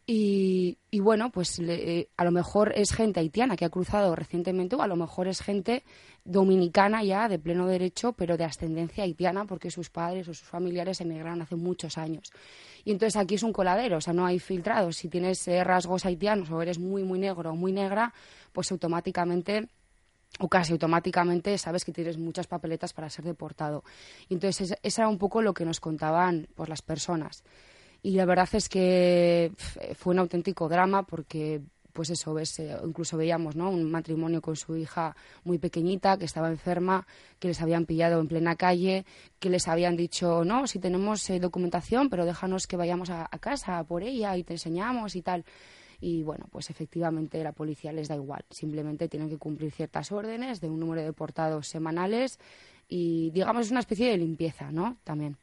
Y, 0.05 0.79
bueno, 1.01 1.31
pues 1.31 1.61
eh, 1.61 2.09
a 2.17 2.25
lo 2.25 2.33
mejor 2.33 2.73
es 2.75 2.93
gente 2.93 3.21
haitiana 3.21 3.57
que 3.57 3.65
ha 3.65 3.71
cruzado 3.71 4.17
recientemente 4.17 4.75
o 4.75 4.83
a 4.83 4.89
lo 4.89 4.97
mejor 4.97 5.29
es 5.29 5.41
gente 5.41 5.85
dominicana 6.25 7.05
ya 7.05 7.29
de 7.29 7.39
pleno 7.39 7.69
derecho, 7.69 8.13
pero 8.13 8.37
de 8.37 8.45
ascendencia 8.45 9.05
haitiana 9.05 9.45
porque 9.45 9.71
sus 9.71 9.91
padres 9.91 10.27
o 10.29 10.35
sus 10.35 10.49
familiares 10.49 11.01
emigraron 11.01 11.41
hace 11.43 11.55
muchos 11.55 11.99
años. 11.99 12.33
Y 12.85 12.91
entonces 12.91 13.17
aquí 13.17 13.37
es 13.37 13.45
un 13.45 13.53
coladero, 13.53 13.99
o 13.99 14.01
sea, 14.01 14.13
no 14.13 14.27
hay 14.27 14.41
filtrados. 14.41 14.97
Si 14.97 15.09
tienes 15.09 15.47
eh, 15.47 15.63
rasgos 15.63 16.05
haitianos 16.05 16.51
o 16.51 16.61
eres 16.61 16.81
muy, 16.81 17.05
muy 17.05 17.21
negro 17.21 17.51
o 17.51 17.57
muy 17.57 17.71
negra, 17.73 18.13
pues 18.53 18.73
automáticamente 18.73 19.69
o 20.41 20.49
casi 20.49 20.73
automáticamente 20.73 21.57
sabes 21.59 21.85
que 21.85 21.93
tienes 21.93 22.19
muchas 22.19 22.49
papeletas 22.49 22.93
para 22.93 23.09
ser 23.09 23.25
deportado. 23.25 23.85
Y 24.29 24.35
entonces 24.35 24.75
eso 24.83 25.01
era 25.01 25.09
un 25.09 25.19
poco 25.19 25.43
lo 25.43 25.55
que 25.55 25.65
nos 25.65 25.79
contaban 25.79 26.49
pues, 26.57 26.69
las 26.69 26.83
personas 26.83 27.45
y 28.03 28.13
la 28.13 28.25
verdad 28.25 28.49
es 28.53 28.69
que 28.69 29.53
fue 29.95 30.15
un 30.15 30.21
auténtico 30.21 30.69
drama 30.69 31.05
porque 31.05 31.63
pues 31.93 32.11
eso, 32.11 32.33
ves, 32.35 32.59
eh, 32.59 32.77
incluso 32.85 33.17
veíamos 33.17 33.55
¿no? 33.55 33.71
un 33.71 33.91
matrimonio 33.91 34.41
con 34.41 34.57
su 34.57 34.77
hija 34.77 35.15
muy 35.45 35.59
pequeñita 35.59 36.17
que 36.17 36.25
estaba 36.25 36.49
enferma, 36.49 37.07
que 37.39 37.49
les 37.49 37.61
habían 37.61 37.87
pillado 37.87 38.21
en 38.21 38.29
plena 38.29 38.57
calle, 38.57 39.05
que 39.39 39.51
les 39.51 39.69
habían 39.69 39.97
dicho, 39.97 40.45
no, 40.45 40.67
si 40.67 40.79
tenemos 40.79 41.29
eh, 41.31 41.39
documentación, 41.39 42.09
pero 42.09 42.25
déjanos 42.25 42.67
que 42.67 42.77
vayamos 42.77 43.11
a, 43.11 43.29
casa 43.41 43.83
por 43.85 44.03
ella 44.03 44.37
y 44.37 44.45
te 44.45 44.55
enseñamos 44.55 45.17
y 45.17 45.23
tal. 45.23 45.45
Y 46.01 46.23
bueno, 46.23 46.47
pues 46.51 46.71
efectivamente 46.71 47.43
la 47.45 47.53
policía 47.53 47.93
les 47.93 48.09
da 48.09 48.17
igual, 48.17 48.45
simplemente 48.51 49.09
tienen 49.09 49.29
que 49.29 49.39
cumplir 49.39 49.71
ciertas 49.71 50.11
órdenes 50.11 50.61
de 50.61 50.69
un 50.69 50.81
número 50.81 51.01
de 51.01 51.09
deportados 51.09 51.69
semanales 51.69 52.41
y 52.89 53.31
digamos 53.31 53.67
es 53.67 53.71
una 53.71 53.81
especie 53.81 54.11
de 54.11 54.17
limpieza, 54.17 54.73
¿no? 54.73 54.99
También. 55.05 55.37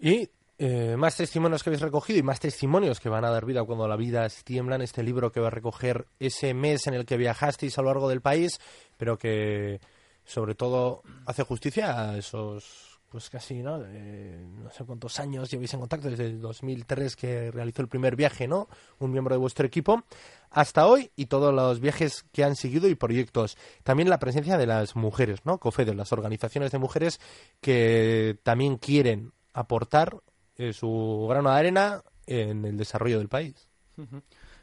Y 0.00 0.28
eh, 0.58 0.96
más 0.96 1.16
testimonios 1.16 1.62
que 1.62 1.70
habéis 1.70 1.82
recogido 1.82 2.18
y 2.18 2.22
más 2.22 2.38
testimonios 2.38 3.00
que 3.00 3.08
van 3.08 3.24
a 3.24 3.30
dar 3.30 3.44
vida 3.44 3.64
cuando 3.64 3.88
la 3.88 3.96
vida 3.96 4.28
tiembla 4.44 4.76
en 4.76 4.82
este 4.82 5.02
libro 5.02 5.32
que 5.32 5.40
va 5.40 5.48
a 5.48 5.50
recoger 5.50 6.06
ese 6.20 6.54
mes 6.54 6.86
en 6.86 6.94
el 6.94 7.04
que 7.04 7.16
viajasteis 7.16 7.76
a 7.76 7.82
lo 7.82 7.88
largo 7.88 8.08
del 8.08 8.20
país, 8.20 8.60
pero 8.96 9.18
que 9.18 9.80
sobre 10.24 10.54
todo 10.54 11.02
hace 11.26 11.42
justicia 11.42 12.10
a 12.10 12.18
esos 12.18 13.00
pues 13.14 13.30
casi 13.30 13.62
no 13.62 13.78
no 13.78 14.70
sé 14.70 14.84
cuántos 14.84 15.20
años 15.20 15.48
lleváis 15.48 15.72
en 15.74 15.80
contacto 15.80 16.10
desde 16.10 16.26
el 16.26 16.40
2003 16.40 17.14
que 17.14 17.50
realizó 17.52 17.82
el 17.82 17.88
primer 17.88 18.16
viaje 18.16 18.48
no 18.48 18.68
un 18.98 19.12
miembro 19.12 19.34
de 19.34 19.38
vuestro 19.38 19.64
equipo 19.66 20.02
hasta 20.50 20.86
hoy 20.86 21.10
y 21.14 21.26
todos 21.26 21.54
los 21.54 21.78
viajes 21.78 22.24
que 22.32 22.44
han 22.44 22.56
seguido 22.56 22.88
y 22.88 22.94
proyectos. 22.94 23.56
También 23.82 24.08
la 24.08 24.18
presencia 24.18 24.56
de 24.56 24.66
las 24.66 24.96
mujeres 24.96 25.44
no 25.44 25.58
COFEDE 25.58 25.94
las 25.94 26.12
organizaciones 26.12 26.72
de 26.72 26.78
mujeres 26.78 27.20
que 27.60 28.38
también 28.42 28.78
quieren 28.78 29.32
aportar 29.52 30.20
eh, 30.56 30.72
su 30.72 31.26
grano 31.28 31.50
de 31.50 31.56
arena 31.56 32.02
en 32.26 32.64
el 32.64 32.76
desarrollo 32.76 33.18
del 33.18 33.28
país. 33.28 33.68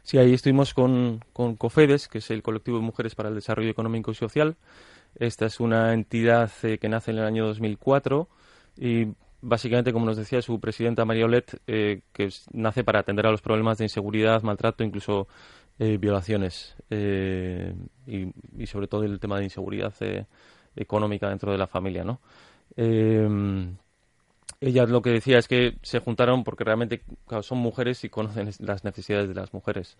Sí, 0.02 0.18
ahí 0.18 0.32
estuvimos 0.34 0.74
con, 0.74 1.20
con 1.32 1.56
COFEDES, 1.56 2.08
que 2.08 2.18
es 2.18 2.30
el 2.30 2.42
Colectivo 2.42 2.78
de 2.78 2.84
Mujeres 2.84 3.14
para 3.14 3.28
el 3.28 3.34
Desarrollo 3.34 3.70
Económico 3.70 4.10
y 4.10 4.14
Social. 4.14 4.56
Esta 5.14 5.46
es 5.46 5.60
una 5.60 5.92
entidad 5.92 6.50
eh, 6.62 6.78
que 6.78 6.88
nace 6.88 7.10
en 7.10 7.18
el 7.18 7.24
año 7.24 7.46
2004 7.46 8.28
y 8.78 9.08
básicamente, 9.40 9.92
como 9.92 10.06
nos 10.06 10.16
decía 10.16 10.40
su 10.42 10.58
presidenta 10.60 11.04
María 11.04 11.26
Olet, 11.26 11.60
eh, 11.66 12.02
que 12.12 12.30
nace 12.52 12.84
para 12.84 13.00
atender 13.00 13.26
a 13.26 13.30
los 13.30 13.42
problemas 13.42 13.78
de 13.78 13.84
inseguridad, 13.84 14.42
maltrato, 14.42 14.84
incluso 14.84 15.28
violaciones 15.78 16.76
y, 16.90 18.28
y, 18.56 18.66
sobre 18.66 18.86
todo 18.86 19.02
el 19.02 19.18
tema 19.18 19.38
de 19.38 19.44
inseguridad 19.44 19.92
económica 20.76 21.28
dentro 21.28 21.50
de 21.50 21.58
la 21.58 21.66
familia, 21.66 22.04
¿no? 22.04 22.20
Ella 24.62 24.86
lo 24.86 25.02
que 25.02 25.10
decía 25.10 25.38
es 25.38 25.48
que 25.48 25.74
se 25.82 25.98
juntaron 25.98 26.44
porque 26.44 26.62
realmente 26.62 27.02
son 27.42 27.58
mujeres 27.58 28.04
y 28.04 28.08
conocen 28.08 28.48
las 28.60 28.84
necesidades 28.84 29.28
de 29.28 29.34
las 29.34 29.52
mujeres. 29.52 29.96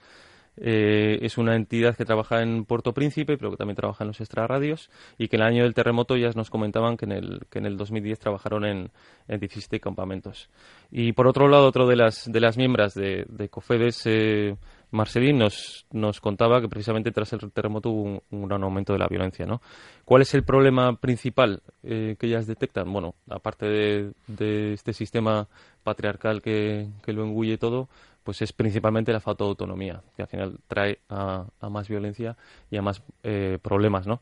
Eh, 0.57 1.19
es 1.23 1.39
una 1.39 1.57
entidad 1.57 1.97
que 1.97 2.05
trabaja 2.05 2.43
en 2.43 2.65
Puerto 2.65 2.93
Príncipe, 2.93 3.37
pero 3.39 3.51
que 3.51 3.57
también 3.57 3.75
trabaja 3.75 4.05
en 4.05 4.09
los 4.09 4.21
extrarradios, 4.21 4.91
y 5.19 5.29
que 5.29 5.37
en 5.37 5.43
el 5.43 5.49
año 5.49 5.63
del 5.65 5.75
terremoto 5.75 6.17
ya 6.17 6.31
nos 6.37 6.51
comentaban 6.51 6.97
que 6.97 7.07
en 7.07 7.13
el, 7.13 7.41
que 7.51 7.59
en 7.59 7.67
el 7.67 7.77
2010 7.77 8.19
trabajaron 8.19 8.65
en, 8.65 8.91
en 9.29 9.41
17 9.41 9.81
campamentos. 9.81 10.49
Y 10.91 11.13
por 11.13 11.27
otro 11.27 11.49
lado, 11.49 11.67
otro 11.67 11.89
de 11.89 11.97
las, 11.97 12.31
de 12.31 12.41
las 12.41 12.57
miembros 12.57 12.95
de, 12.95 13.25
de 13.29 13.49
COFEDES, 13.49 14.03
eh, 14.07 14.57
Marcelín, 14.93 15.39
nos, 15.39 15.87
nos 15.91 16.21
contaba 16.21 16.61
que 16.61 16.69
precisamente 16.69 17.11
tras 17.11 17.33
el 17.33 17.51
terremoto 17.51 17.91
hubo 17.91 18.23
un, 18.31 18.47
gran 18.47 18.63
aumento 18.63 18.93
de 18.93 18.99
la 18.99 19.09
violencia. 19.09 19.47
¿no? 19.47 19.61
¿Cuál 20.05 20.23
es 20.23 20.35
el 20.35 20.45
problema 20.45 20.97
principal 20.97 21.63
eh, 21.83 22.17
que 22.19 22.27
ellas 22.27 22.47
detectan? 22.47 22.93
Bueno, 22.93 23.15
aparte 23.29 23.67
de, 23.67 24.73
este 24.73 24.93
sistema 24.93 25.49
patriarcal 25.83 26.43
que, 26.43 26.89
que 27.05 27.13
lo 27.13 27.25
engulle 27.25 27.59
todo, 27.59 27.89
pues 28.23 28.43
es 28.43 28.53
principalmente 28.53 29.13
la 29.13 29.21
falta 29.21 29.45
de 29.45 29.51
autonomía, 29.51 30.03
que 30.17 30.23
al 30.23 30.29
final 30.29 30.59
trae 30.69 31.01
a, 31.09 31.47
más 31.69 31.89
violencia 31.89 32.37
y 32.71 32.77
a 32.77 32.83
más 32.83 33.03
eh, 33.23 33.59
problemas, 33.61 34.07
¿no? 34.07 34.21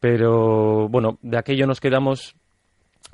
Pero 0.00 0.88
bueno, 0.88 1.18
de 1.22 1.38
aquello 1.38 1.66
nos 1.66 1.80
quedamos 1.80 2.36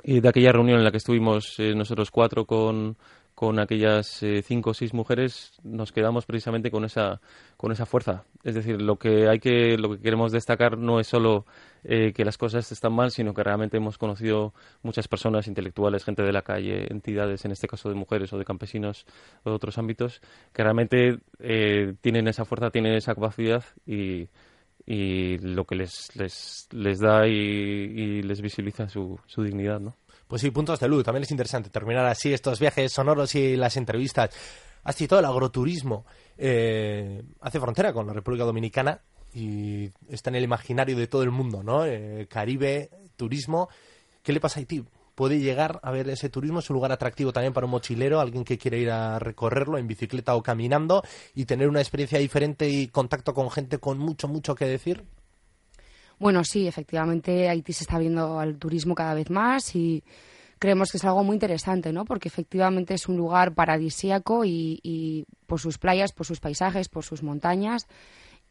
y 0.03 0.19
de 0.19 0.29
aquella 0.29 0.51
reunión 0.51 0.77
en 0.77 0.83
la 0.83 0.91
que 0.91 0.97
estuvimos 0.97 1.55
eh, 1.59 1.73
nosotros 1.75 2.11
cuatro 2.11 2.45
con, 2.45 2.97
con 3.41 3.57
aquellas 3.57 4.21
eh, 4.21 4.43
cinco 4.43 4.69
o 4.69 4.73
seis 4.75 4.93
mujeres 4.93 5.53
nos 5.63 5.91
quedamos 5.91 6.27
precisamente 6.27 6.69
con 6.69 6.85
esa 6.85 7.21
con 7.57 7.71
esa 7.71 7.87
fuerza 7.87 8.23
es 8.43 8.53
decir 8.53 8.79
lo 8.79 8.97
que 8.97 9.27
hay 9.27 9.39
que 9.39 9.79
lo 9.79 9.89
que 9.89 9.99
queremos 9.99 10.31
destacar 10.31 10.77
no 10.77 10.99
es 10.99 11.07
solo 11.07 11.47
eh, 11.83 12.13
que 12.13 12.23
las 12.23 12.37
cosas 12.37 12.71
están 12.71 12.93
mal 12.93 13.09
sino 13.09 13.33
que 13.33 13.41
realmente 13.41 13.77
hemos 13.77 13.97
conocido 13.97 14.53
muchas 14.83 15.07
personas 15.07 15.47
intelectuales 15.47 16.03
gente 16.05 16.21
de 16.21 16.31
la 16.31 16.43
calle 16.43 16.85
entidades 16.93 17.43
en 17.43 17.51
este 17.51 17.67
caso 17.67 17.89
de 17.89 17.95
mujeres 17.95 18.31
o 18.31 18.37
de 18.37 18.45
campesinos 18.45 19.07
o 19.43 19.49
de 19.49 19.55
otros 19.55 19.79
ámbitos 19.79 20.21
que 20.53 20.61
realmente 20.61 21.17
eh, 21.39 21.95
tienen 21.99 22.27
esa 22.27 22.45
fuerza 22.45 22.69
tienen 22.69 22.93
esa 22.93 23.15
capacidad 23.15 23.63
y 23.87 24.29
y 24.85 25.37
lo 25.37 25.65
que 25.65 25.75
les, 25.75 26.15
les, 26.15 26.67
les 26.71 26.99
da 26.99 27.27
y, 27.27 27.31
y 27.31 28.23
les 28.23 28.41
visibiliza 28.41 28.89
su, 28.89 29.19
su 29.27 29.43
dignidad, 29.43 29.79
¿no? 29.79 29.95
Pues 30.31 30.43
sí, 30.43 30.49
puntos 30.49 30.79
de 30.79 30.87
luz. 30.87 31.03
También 31.03 31.23
es 31.23 31.31
interesante 31.31 31.69
terminar 31.69 32.05
así 32.05 32.33
estos 32.33 32.57
viajes 32.57 32.93
sonoros 32.93 33.35
y 33.35 33.57
las 33.57 33.75
entrevistas. 33.75 34.29
Has 34.81 34.95
citado 34.95 35.19
el 35.19 35.25
agroturismo. 35.25 36.05
Eh, 36.37 37.21
hace 37.41 37.59
frontera 37.59 37.91
con 37.91 38.07
la 38.07 38.13
República 38.13 38.45
Dominicana 38.45 39.01
y 39.33 39.91
está 40.07 40.29
en 40.29 40.37
el 40.37 40.45
imaginario 40.45 40.95
de 40.95 41.07
todo 41.07 41.23
el 41.23 41.31
mundo, 41.31 41.63
¿no? 41.63 41.85
Eh, 41.85 42.27
Caribe, 42.29 42.89
turismo. 43.17 43.67
¿Qué 44.23 44.31
le 44.31 44.39
pasa 44.39 44.57
a 44.57 44.59
Haití? 44.61 44.85
¿Puede 45.15 45.37
llegar 45.37 45.81
a 45.83 45.91
ver 45.91 46.07
ese 46.07 46.29
turismo? 46.29 46.59
¿Es 46.59 46.69
un 46.69 46.75
lugar 46.75 46.93
atractivo 46.93 47.33
también 47.33 47.51
para 47.51 47.65
un 47.65 47.71
mochilero, 47.71 48.21
alguien 48.21 48.45
que 48.45 48.57
quiere 48.57 48.79
ir 48.79 48.89
a 48.89 49.19
recorrerlo 49.19 49.79
en 49.79 49.87
bicicleta 49.87 50.33
o 50.35 50.41
caminando 50.41 51.03
y 51.35 51.43
tener 51.43 51.67
una 51.67 51.81
experiencia 51.81 52.19
diferente 52.19 52.69
y 52.69 52.87
contacto 52.87 53.33
con 53.33 53.51
gente 53.51 53.79
con 53.79 53.97
mucho, 53.97 54.29
mucho 54.29 54.55
que 54.55 54.63
decir? 54.63 55.03
Bueno, 56.21 56.43
sí, 56.43 56.67
efectivamente 56.67 57.49
Haití 57.49 57.73
se 57.73 57.83
está 57.83 57.97
viendo 57.97 58.39
al 58.39 58.59
turismo 58.59 58.93
cada 58.93 59.15
vez 59.15 59.31
más 59.31 59.75
y 59.75 60.03
creemos 60.59 60.91
que 60.91 60.97
es 60.97 61.03
algo 61.03 61.23
muy 61.23 61.33
interesante, 61.33 61.91
¿no? 61.91 62.05
Porque 62.05 62.27
efectivamente 62.27 62.93
es 62.93 63.09
un 63.09 63.17
lugar 63.17 63.55
paradisíaco 63.55 64.45
y, 64.45 64.79
y 64.83 65.25
por 65.47 65.59
sus 65.59 65.79
playas, 65.79 66.11
por 66.11 66.27
sus 66.27 66.39
paisajes, 66.39 66.89
por 66.89 67.03
sus 67.03 67.23
montañas 67.23 67.87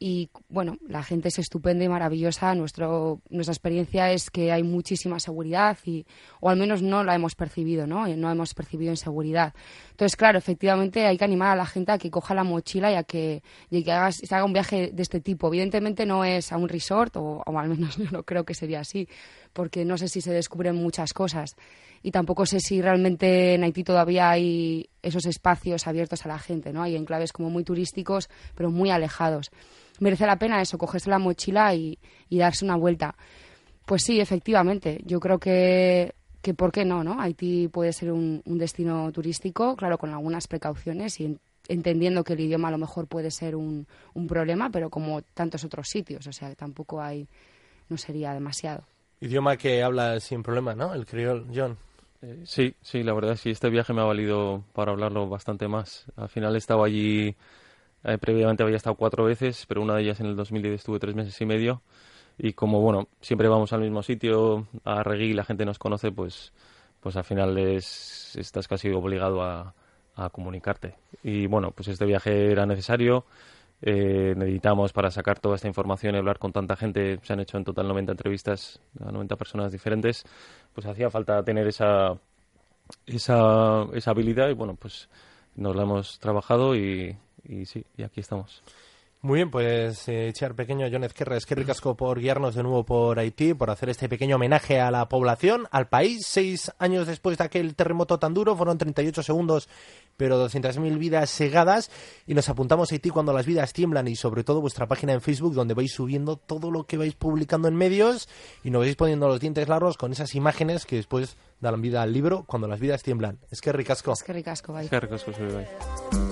y 0.02 0.30
bueno, 0.48 0.78
la 0.88 1.02
gente 1.02 1.28
es 1.28 1.38
estupenda 1.38 1.84
y 1.84 1.88
maravillosa. 1.90 2.54
Nuestro, 2.54 3.20
nuestra 3.28 3.52
experiencia 3.52 4.10
es 4.10 4.30
que 4.30 4.50
hay 4.50 4.62
muchísima 4.62 5.20
seguridad 5.20 5.76
y, 5.84 6.06
o 6.40 6.48
al 6.48 6.56
menos 6.56 6.80
no 6.80 7.04
la 7.04 7.14
hemos 7.14 7.34
percibido, 7.34 7.86
¿no? 7.86 8.08
No 8.16 8.30
hemos 8.30 8.54
percibido 8.54 8.92
inseguridad. 8.92 9.52
Entonces, 9.90 10.16
claro, 10.16 10.38
efectivamente 10.38 11.06
hay 11.06 11.18
que 11.18 11.24
animar 11.24 11.50
a 11.50 11.56
la 11.56 11.66
gente 11.66 11.92
a 11.92 11.98
que 11.98 12.10
coja 12.10 12.34
la 12.34 12.44
mochila 12.44 12.90
y 12.90 12.94
a 12.94 13.02
que, 13.02 13.42
y 13.68 13.84
que 13.84 13.92
haga, 13.92 14.10
se 14.10 14.34
haga 14.34 14.46
un 14.46 14.54
viaje 14.54 14.90
de 14.90 15.02
este 15.02 15.20
tipo. 15.20 15.48
Evidentemente 15.48 16.06
no 16.06 16.24
es 16.24 16.50
a 16.50 16.56
un 16.56 16.70
resort, 16.70 17.18
o, 17.18 17.42
o 17.44 17.58
al 17.58 17.68
menos 17.68 17.96
yo 17.98 18.10
no 18.10 18.22
creo 18.22 18.44
que 18.44 18.54
sería 18.54 18.80
así, 18.80 19.06
porque 19.52 19.84
no 19.84 19.98
sé 19.98 20.08
si 20.08 20.20
se 20.20 20.32
descubren 20.32 20.76
muchas 20.76 21.12
cosas 21.12 21.56
y 22.02 22.10
tampoco 22.10 22.46
sé 22.46 22.60
si 22.60 22.80
realmente 22.80 23.54
en 23.54 23.64
Haití 23.64 23.84
todavía 23.84 24.30
hay 24.30 24.88
esos 25.02 25.26
espacios 25.26 25.86
abiertos 25.86 26.24
a 26.24 26.28
la 26.28 26.38
gente, 26.38 26.72
¿no? 26.72 26.82
Hay 26.82 26.96
enclaves 26.96 27.32
como 27.32 27.50
muy 27.50 27.64
turísticos, 27.64 28.28
pero 28.54 28.70
muy 28.70 28.90
alejados 28.90 29.50
merece 30.00 30.26
la 30.26 30.36
pena 30.36 30.60
eso, 30.60 30.78
cogerse 30.78 31.08
la 31.08 31.18
mochila 31.18 31.74
y, 31.74 31.98
darse 32.30 32.64
una 32.64 32.76
vuelta. 32.76 33.14
Pues 33.86 34.02
sí, 34.04 34.20
efectivamente, 34.20 35.00
yo 35.04 35.20
creo 35.20 35.38
que, 35.38 36.14
que 36.42 36.54
¿por 36.54 36.72
qué 36.72 36.84
no, 36.84 37.04
no? 37.04 37.20
Haití 37.20 37.68
puede 37.68 37.92
ser 37.92 38.10
un, 38.12 38.42
destino 38.44 39.12
turístico, 39.12 39.76
claro, 39.76 39.98
con 39.98 40.10
algunas 40.10 40.48
precauciones 40.48 41.20
y 41.20 41.38
entendiendo 41.68 42.24
que 42.24 42.32
el 42.32 42.40
idioma 42.40 42.68
a 42.68 42.72
lo 42.72 42.78
mejor 42.78 43.06
puede 43.06 43.30
ser 43.30 43.54
un, 43.54 43.86
un 44.14 44.26
problema, 44.26 44.70
pero 44.70 44.90
como 44.90 45.22
tantos 45.22 45.64
otros 45.64 45.88
sitios, 45.88 46.26
o 46.26 46.32
sea, 46.32 46.54
tampoco 46.54 47.00
hay, 47.00 47.28
no 47.88 47.96
sería 47.96 48.32
demasiado. 48.32 48.84
Idioma 49.20 49.56
que 49.56 49.82
habla 49.82 50.18
sin 50.20 50.42
problema, 50.42 50.74
¿no? 50.74 50.94
El 50.94 51.06
criol, 51.06 51.46
John. 51.54 51.76
Sí, 52.44 52.74
sí, 52.82 53.02
la 53.02 53.14
verdad 53.14 53.36
sí, 53.36 53.50
este 53.50 53.70
viaje 53.70 53.92
me 53.94 54.02
ha 54.02 54.04
valido 54.04 54.62
para 54.74 54.92
hablarlo 54.92 55.28
bastante 55.28 55.68
más. 55.68 56.04
Al 56.16 56.28
final 56.28 56.54
he 56.54 56.58
estado 56.58 56.84
allí 56.84 57.34
eh, 58.04 58.18
previamente 58.18 58.62
había 58.62 58.76
estado 58.76 58.96
cuatro 58.96 59.24
veces, 59.24 59.66
pero 59.66 59.82
una 59.82 59.94
de 59.96 60.02
ellas 60.02 60.20
en 60.20 60.26
el 60.26 60.36
2010 60.36 60.74
estuve 60.74 60.98
tres 60.98 61.14
meses 61.14 61.40
y 61.40 61.46
medio. 61.46 61.82
Y 62.38 62.54
como, 62.54 62.80
bueno, 62.80 63.08
siempre 63.20 63.48
vamos 63.48 63.72
al 63.72 63.82
mismo 63.82 64.02
sitio, 64.02 64.66
a 64.84 65.02
Regui, 65.02 65.34
la 65.34 65.44
gente 65.44 65.64
nos 65.66 65.78
conoce, 65.78 66.12
pues, 66.12 66.52
pues 67.00 67.16
al 67.16 67.24
final 67.24 67.58
es, 67.58 68.36
estás 68.36 68.68
casi 68.68 68.90
obligado 68.90 69.42
a, 69.42 69.74
a 70.16 70.30
comunicarte. 70.30 70.96
Y 71.22 71.46
bueno, 71.46 71.72
pues 71.72 71.88
este 71.88 72.06
viaje 72.06 72.50
era 72.52 72.66
necesario. 72.66 73.26
Eh, 73.82 74.34
necesitamos 74.36 74.92
para 74.92 75.10
sacar 75.10 75.38
toda 75.38 75.56
esta 75.56 75.68
información 75.68 76.14
y 76.14 76.18
hablar 76.18 76.38
con 76.38 76.52
tanta 76.52 76.76
gente. 76.76 77.18
Se 77.22 77.32
han 77.32 77.40
hecho 77.40 77.56
en 77.56 77.64
total 77.64 77.88
90 77.88 78.12
entrevistas 78.12 78.80
a 79.00 79.10
90 79.10 79.36
personas 79.36 79.72
diferentes. 79.72 80.24
Pues 80.74 80.86
hacía 80.86 81.10
falta 81.10 81.42
tener 81.42 81.66
esa, 81.66 82.18
esa, 83.06 83.84
esa 83.94 84.10
habilidad 84.10 84.48
y 84.48 84.54
bueno, 84.54 84.74
pues 84.74 85.08
nos 85.56 85.74
la 85.74 85.82
hemos 85.82 86.18
trabajado 86.18 86.74
y 86.76 87.16
sí, 87.64 87.84
y 87.96 88.02
aquí 88.02 88.20
estamos. 88.20 88.62
Muy 89.22 89.36
bien, 89.36 89.50
pues 89.50 90.08
eh, 90.08 90.28
echar 90.28 90.54
pequeño 90.54 90.86
John 90.90 91.04
Ezquerra, 91.04 91.36
es 91.36 91.44
que 91.44 91.54
ricasco 91.54 91.94
por 91.94 92.18
guiarnos 92.18 92.54
de 92.54 92.62
nuevo 92.62 92.86
por 92.86 93.18
Haití, 93.18 93.52
por 93.52 93.68
hacer 93.68 93.90
este 93.90 94.08
pequeño 94.08 94.36
homenaje 94.36 94.80
a 94.80 94.90
la 94.90 95.10
población, 95.10 95.68
al 95.70 95.88
país. 95.88 96.22
Seis 96.26 96.72
años 96.78 97.06
después 97.06 97.36
de 97.36 97.44
aquel 97.44 97.74
terremoto 97.74 98.18
tan 98.18 98.32
duro, 98.32 98.56
fueron 98.56 98.78
38 98.78 99.22
segundos, 99.22 99.68
pero 100.16 100.42
200.000 100.42 100.96
vidas 100.96 101.28
segadas. 101.28 101.90
Y 102.26 102.32
nos 102.32 102.48
apuntamos 102.48 102.90
a 102.90 102.94
Haití 102.94 103.10
cuando 103.10 103.34
las 103.34 103.44
vidas 103.44 103.74
tiemblan 103.74 104.08
y 104.08 104.16
sobre 104.16 104.42
todo 104.42 104.62
vuestra 104.62 104.88
página 104.88 105.12
en 105.12 105.20
Facebook, 105.20 105.52
donde 105.52 105.74
vais 105.74 105.92
subiendo 105.92 106.36
todo 106.36 106.70
lo 106.70 106.86
que 106.86 106.96
vais 106.96 107.14
publicando 107.14 107.68
en 107.68 107.76
medios 107.76 108.26
y 108.64 108.70
nos 108.70 108.80
vais 108.80 108.96
poniendo 108.96 109.28
los 109.28 109.38
dientes 109.38 109.68
largos 109.68 109.98
con 109.98 110.12
esas 110.12 110.34
imágenes 110.34 110.86
que 110.86 110.96
después 110.96 111.36
dan 111.60 111.82
vida 111.82 112.00
al 112.00 112.14
libro 112.14 112.44
cuando 112.46 112.68
las 112.68 112.80
vidas 112.80 113.02
tiemblan. 113.02 113.38
Es 113.50 113.60
que 113.60 113.70
ricasco. 113.70 114.14
Es 114.14 114.22
que 114.22 114.32
ricasco, 114.32 114.72
bye. 114.72 114.84
Es 114.84 114.88
que 114.88 114.98
ricasco, 114.98 115.30
soy 115.34 115.46
bye. 115.46 116.29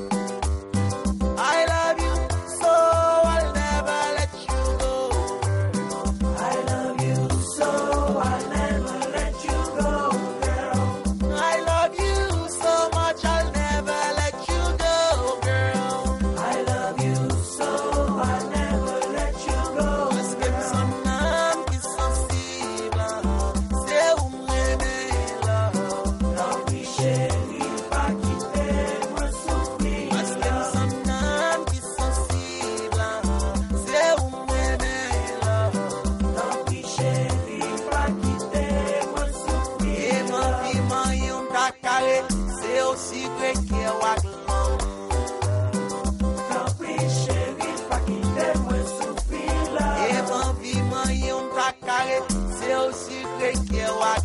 take 53.39 53.69
care. 53.69 54.18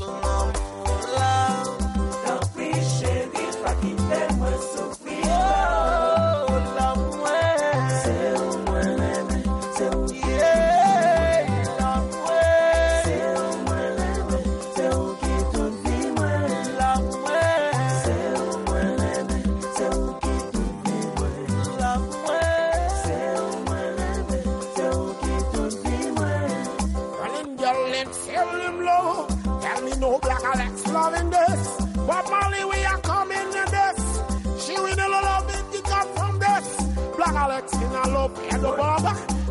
E 38.52 38.56
do 38.64 38.70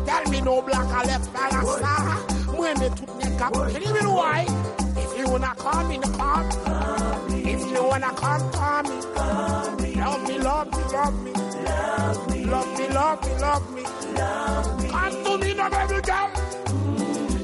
tell 0.05 0.23
me 0.31 0.39
no 0.41 0.45
nou 0.45 0.61
blak 0.61 0.91
a 0.97 1.01
lef 1.07 1.23
fay 1.33 1.51
a 1.57 1.61
sa 1.81 1.93
Mwen 2.53 2.79
me 2.79 2.89
tout 2.97 3.13
ne 3.19 3.27
kap, 3.37 3.53
ki 3.71 3.79
li 3.79 3.89
If 5.03 5.17
you 5.17 5.25
wanna 5.29 5.53
call 5.57 5.83
me, 5.87 5.97
call. 6.17 6.43
Me 7.29 7.37
If 7.53 7.61
you 7.71 7.83
wanna 7.83 8.11
come, 8.13 8.51
call 8.51 8.83
me. 8.83 8.97
Love 9.95 10.27
me, 10.27 10.37
love 10.37 10.71
me, 10.71 10.83
love 10.93 11.23
me. 11.23 11.31
Love 12.45 12.77
me, 12.77 12.87
love 12.89 13.19
me, 13.25 13.33
love 13.39 13.73
me. 13.73 13.83
Come 14.89 15.23
to 15.23 15.37
me 15.37 15.53
no 15.53 15.69
baby 15.69 16.01
girl. 16.01 16.29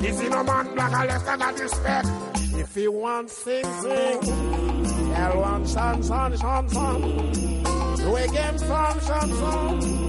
If 0.02 0.22
you 0.24 0.30
nou 0.30 0.44
man 0.44 0.74
blak 0.76 0.94
a 0.94 1.06
lef, 1.06 1.28
I 1.28 1.38
got 1.38 1.60
respect. 1.60 2.08
If 2.60 2.76
you 2.78 2.92
want 2.92 3.30
sing, 3.30 3.64
sing 3.82 4.22
Tell 5.14 5.40
one 5.40 5.66
son, 5.66 6.04
son, 6.04 6.38
son, 6.38 6.70
son 6.70 7.02
Do 7.98 8.16
a 8.16 8.28
game, 8.28 8.58
son, 8.58 9.02
son, 9.02 9.30
son 9.30 10.09